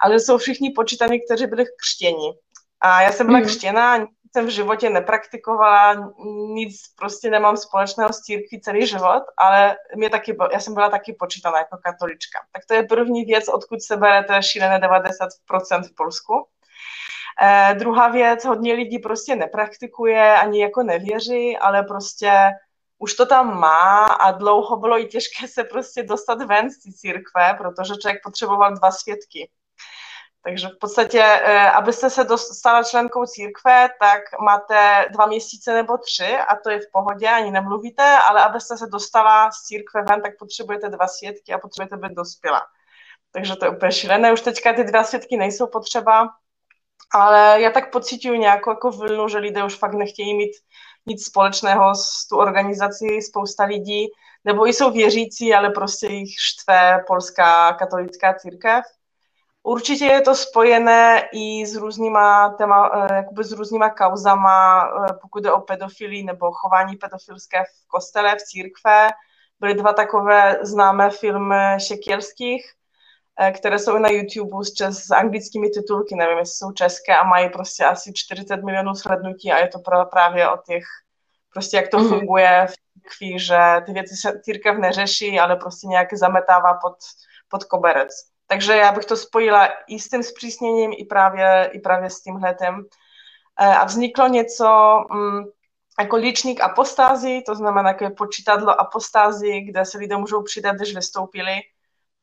[0.00, 2.32] ale jsou všichni počítaní, kteří byli křtěni.
[2.80, 3.44] A já jsem byla mm.
[3.44, 6.12] křtěná, jsem v životě nepraktikovala,
[6.54, 11.12] nic prostě nemám společného s církví celý život, ale mě taky, já jsem byla taky
[11.12, 12.38] počítaná jako katolička.
[12.52, 16.46] Tak to je první věc, odkud se bere to šílené 90% v Polsku.
[17.42, 22.32] Eh, druhá věc, hodně lidí prostě nepraktikuje, ani jako nevěří, ale prostě
[22.98, 26.92] už to tam má a dlouho bylo i těžké se prostě dostat ven z té
[26.92, 29.50] církve, protože člověk potřeboval dva svědky.
[30.42, 36.36] Takže v podstatě, eh, abyste se dostala členkou církve, tak máte dva měsíce nebo tři
[36.36, 40.32] a to je v pohodě, ani nemluvíte, ale abyste se dostala z církve ven, tak
[40.38, 42.60] potřebujete dva svědky a potřebujete být dospělá.
[43.32, 44.32] Takže to je úplně šílené.
[44.32, 46.28] Už teďka ty dva svědky nejsou potřeba,
[47.14, 50.52] ale já tak pocituju nějakou jako vlnu, že lidé už fakt nechtějí mít
[51.06, 54.06] nic společného s tu organizací, spousta lidí,
[54.44, 58.84] nebo i jsou věřící, ale prostě jich štve polská katolická církev
[59.62, 65.42] Určitě je to spojené i s různýma, téma, eh, jakoby s různýma kauzama, eh, pokud
[65.42, 69.08] jde o pedofilii nebo chování pedofilské v kostele, v církve.
[69.60, 72.72] Byly dva takové známé filmy šekielských,
[73.40, 77.24] eh, které jsou na YouTube s, čes, s anglickými titulky, nevím, jestli jsou české a
[77.24, 79.78] mají prostě asi 40 milionů slednutí a je to
[80.10, 80.84] právě o těch,
[81.52, 82.08] prostě jak to mm.
[82.08, 86.96] funguje v církvi, že ty věci se církev neřeší, ale prostě nějak zametává pod,
[87.48, 88.29] pod koberec.
[88.50, 92.84] Takže já bych to spojila i s tím zpřísněním, i právě, i právě s tímhletem.
[93.60, 95.44] E, a vzniklo něco mm,
[96.00, 101.54] jako líčník apostází, to znamená jako počítadlo apostází, kde se lidé můžou přidat, když vystoupili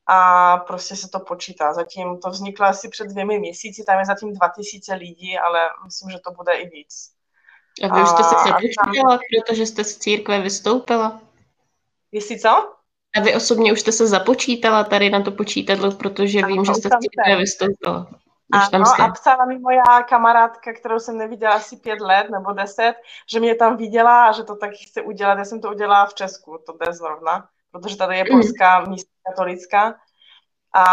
[0.08, 1.74] a prostě se to počítá.
[1.74, 6.18] Zatím to vzniklo asi před dvěmi měsíci, tam je zatím 2000 lidí, ale myslím, že
[6.20, 7.12] to bude i víc.
[7.84, 11.22] A vy už jste se započítala, protože jste z církve vystoupila?
[12.12, 12.77] Jestli co?
[13.18, 16.90] A vy osobně už jste se započítala tady na to počítadlo, protože vím, že jste
[16.90, 18.08] s vystoupila.
[18.52, 22.96] Ano, tam a psala mi moja kamarádka, kterou jsem neviděla asi pět let nebo deset,
[23.32, 25.38] že mě tam viděla a že to taky chce udělat.
[25.38, 28.30] Já jsem to udělala v Česku, to jde zrovna, protože tady je mm.
[28.30, 29.96] polská místa katolická.
[30.74, 30.84] A,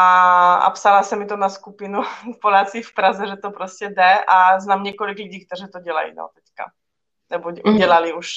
[0.54, 2.02] a psala se mi to na skupinu
[2.42, 6.28] Poláci v Praze, že to prostě jde a znám několik lidí, kteří to dělají no,
[6.34, 6.64] teďka.
[7.30, 7.76] Nebo mm.
[7.76, 8.30] dělali už.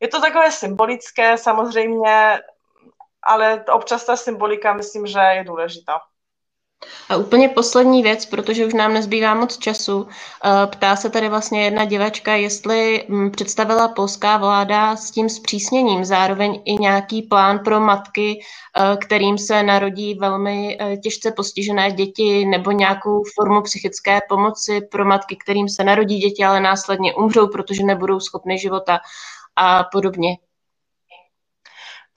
[0.00, 2.40] Je to takové symbolické, samozřejmě
[3.22, 6.00] ale občas ta symbolika myslím, že je důležitá.
[7.08, 10.08] A úplně poslední věc, protože už nám nezbývá moc času.
[10.44, 16.04] Eh, ptá se tady vlastně jedna divačka, jestli hm, představila polská vláda s tím zpřísněním
[16.04, 18.40] zároveň i nějaký plán pro matky,
[18.76, 25.04] eh, kterým se narodí velmi eh, těžce postižené děti nebo nějakou formu psychické pomoci pro
[25.04, 28.98] matky, kterým se narodí děti, ale následně umřou, protože nebudou schopny života
[29.56, 30.36] a podobně.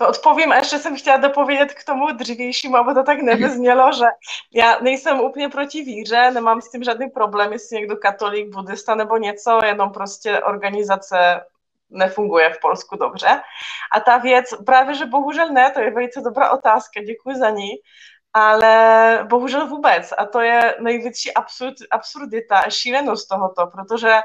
[0.04, 4.06] To odpovím a ještě jsem chtěla dopovědět k tomu dřívějšímu, aby to tak nevyznělo, že
[4.54, 9.18] já nejsem úplně proti víře, nemám s tím žádný problém, jestli někdo katolík, buddhista nebo
[9.18, 11.42] něco, jenom prostě organizace
[11.90, 13.42] nefunguje v Polsku dobře.
[13.92, 17.70] A ta věc, právě že bohužel ne, to je velice dobrá otázka, děkuji za ní.
[18.34, 20.14] ale bohužel vůbec.
[20.18, 24.22] A to je největší absurd, absurdita a šílenost tohoto, protože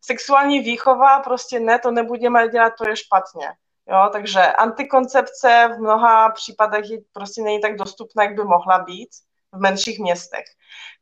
[0.00, 3.48] sexuální výchova prostě ne, to nebudeme dělat, to je špatně.
[3.88, 9.08] Jo, takže antikoncepce v mnoha případech je prostě není tak dostupná, jak by mohla být
[9.52, 10.44] v menších městech.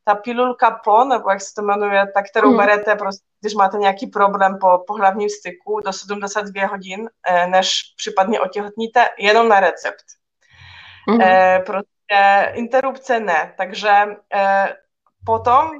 [0.04, 2.56] Ta pilulka PO, nebo jak se to jmenuje, ta, kterou mm.
[2.56, 8.40] berete, prostě, když máte nějaký problém po pohlavním styku do 72 hodin, eh, než případně
[8.40, 10.04] otěhotníte, jenom na recept.
[11.06, 11.20] Mm.
[11.20, 13.54] E, prostě interrupce ne.
[13.56, 13.90] Takže
[14.34, 14.76] e,
[15.26, 15.70] potom,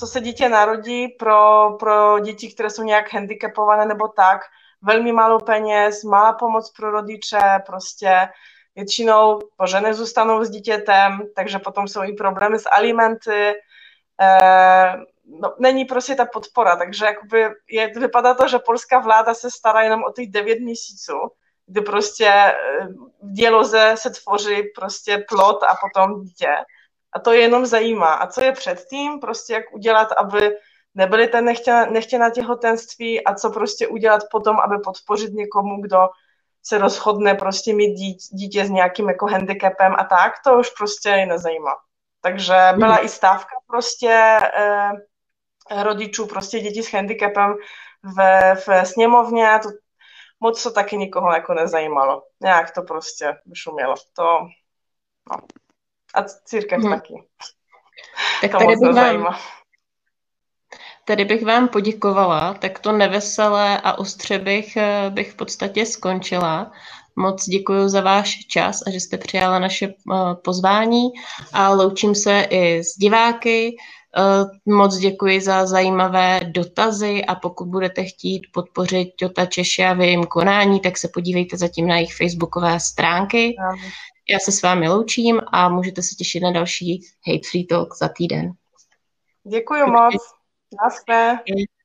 [0.00, 4.40] co se dítě narodí, pro, pro děti, které jsou nějak handicapované nebo tak,
[4.82, 8.28] velmi málo peněz, malá pomoc pro rodiče, prostě
[8.76, 13.52] většinou po ženy zůstanou s dítětem, takže potom jsou i problémy s alimenty,
[14.20, 14.96] e,
[15.40, 19.82] no, není prostě ta podpora, takže jakoby je, vypadá to, že polská vláda se stará
[19.82, 21.12] jenom o těch 9 měsíců,
[21.66, 22.54] kdy prostě e,
[23.22, 26.50] v děloze se tvoří prostě plot a potom dítě.
[27.12, 28.14] A to je jenom zajímá.
[28.14, 30.56] A co je předtím, prostě jak udělat, aby
[30.94, 36.08] nebyly ten nechtěná, nechtěná těhotenství a co prostě udělat potom, aby podpořit někomu, kdo
[36.62, 41.26] se rozhodne prostě mít dítě, dítě s nějakým jako handicapem a tak, to už prostě
[41.26, 41.76] nezajímá.
[42.20, 43.06] Takže byla hmm.
[43.06, 44.90] i stávka prostě eh,
[45.82, 47.54] rodičů, prostě dětí s handicapem
[48.02, 49.68] v, v sněmovně, to
[50.40, 52.22] moc to taky nikoho jako nezajímalo.
[52.40, 53.94] Nějak to prostě vyšumělo.
[54.16, 54.22] To,
[55.30, 55.36] no.
[56.14, 56.92] A církev hmm.
[56.92, 57.14] taky.
[58.40, 59.30] Tak to moc nezajímá.
[59.30, 59.40] Vám,
[61.04, 66.72] Tady bych vám poděkovala, tak to neveselé a ostře bych, eh, bych v podstatě skončila.
[67.16, 71.02] Moc děkuji za váš čas a že jste přijala naše eh, pozvání
[71.52, 73.76] a loučím se i s diváky.
[74.16, 80.24] Eh, moc děkuji za zajímavé dotazy a pokud budete chtít podpořit Jota Češe v jejím
[80.24, 83.56] konání, tak se podívejte zatím na jejich facebookové stránky.
[84.30, 88.08] Já se s vámi loučím a můžete se těšit na další Hate Free Talk za
[88.08, 88.52] týden.
[89.44, 90.41] Děkuji moc.
[90.72, 91.32] Nossa, é.
[91.62, 91.81] é.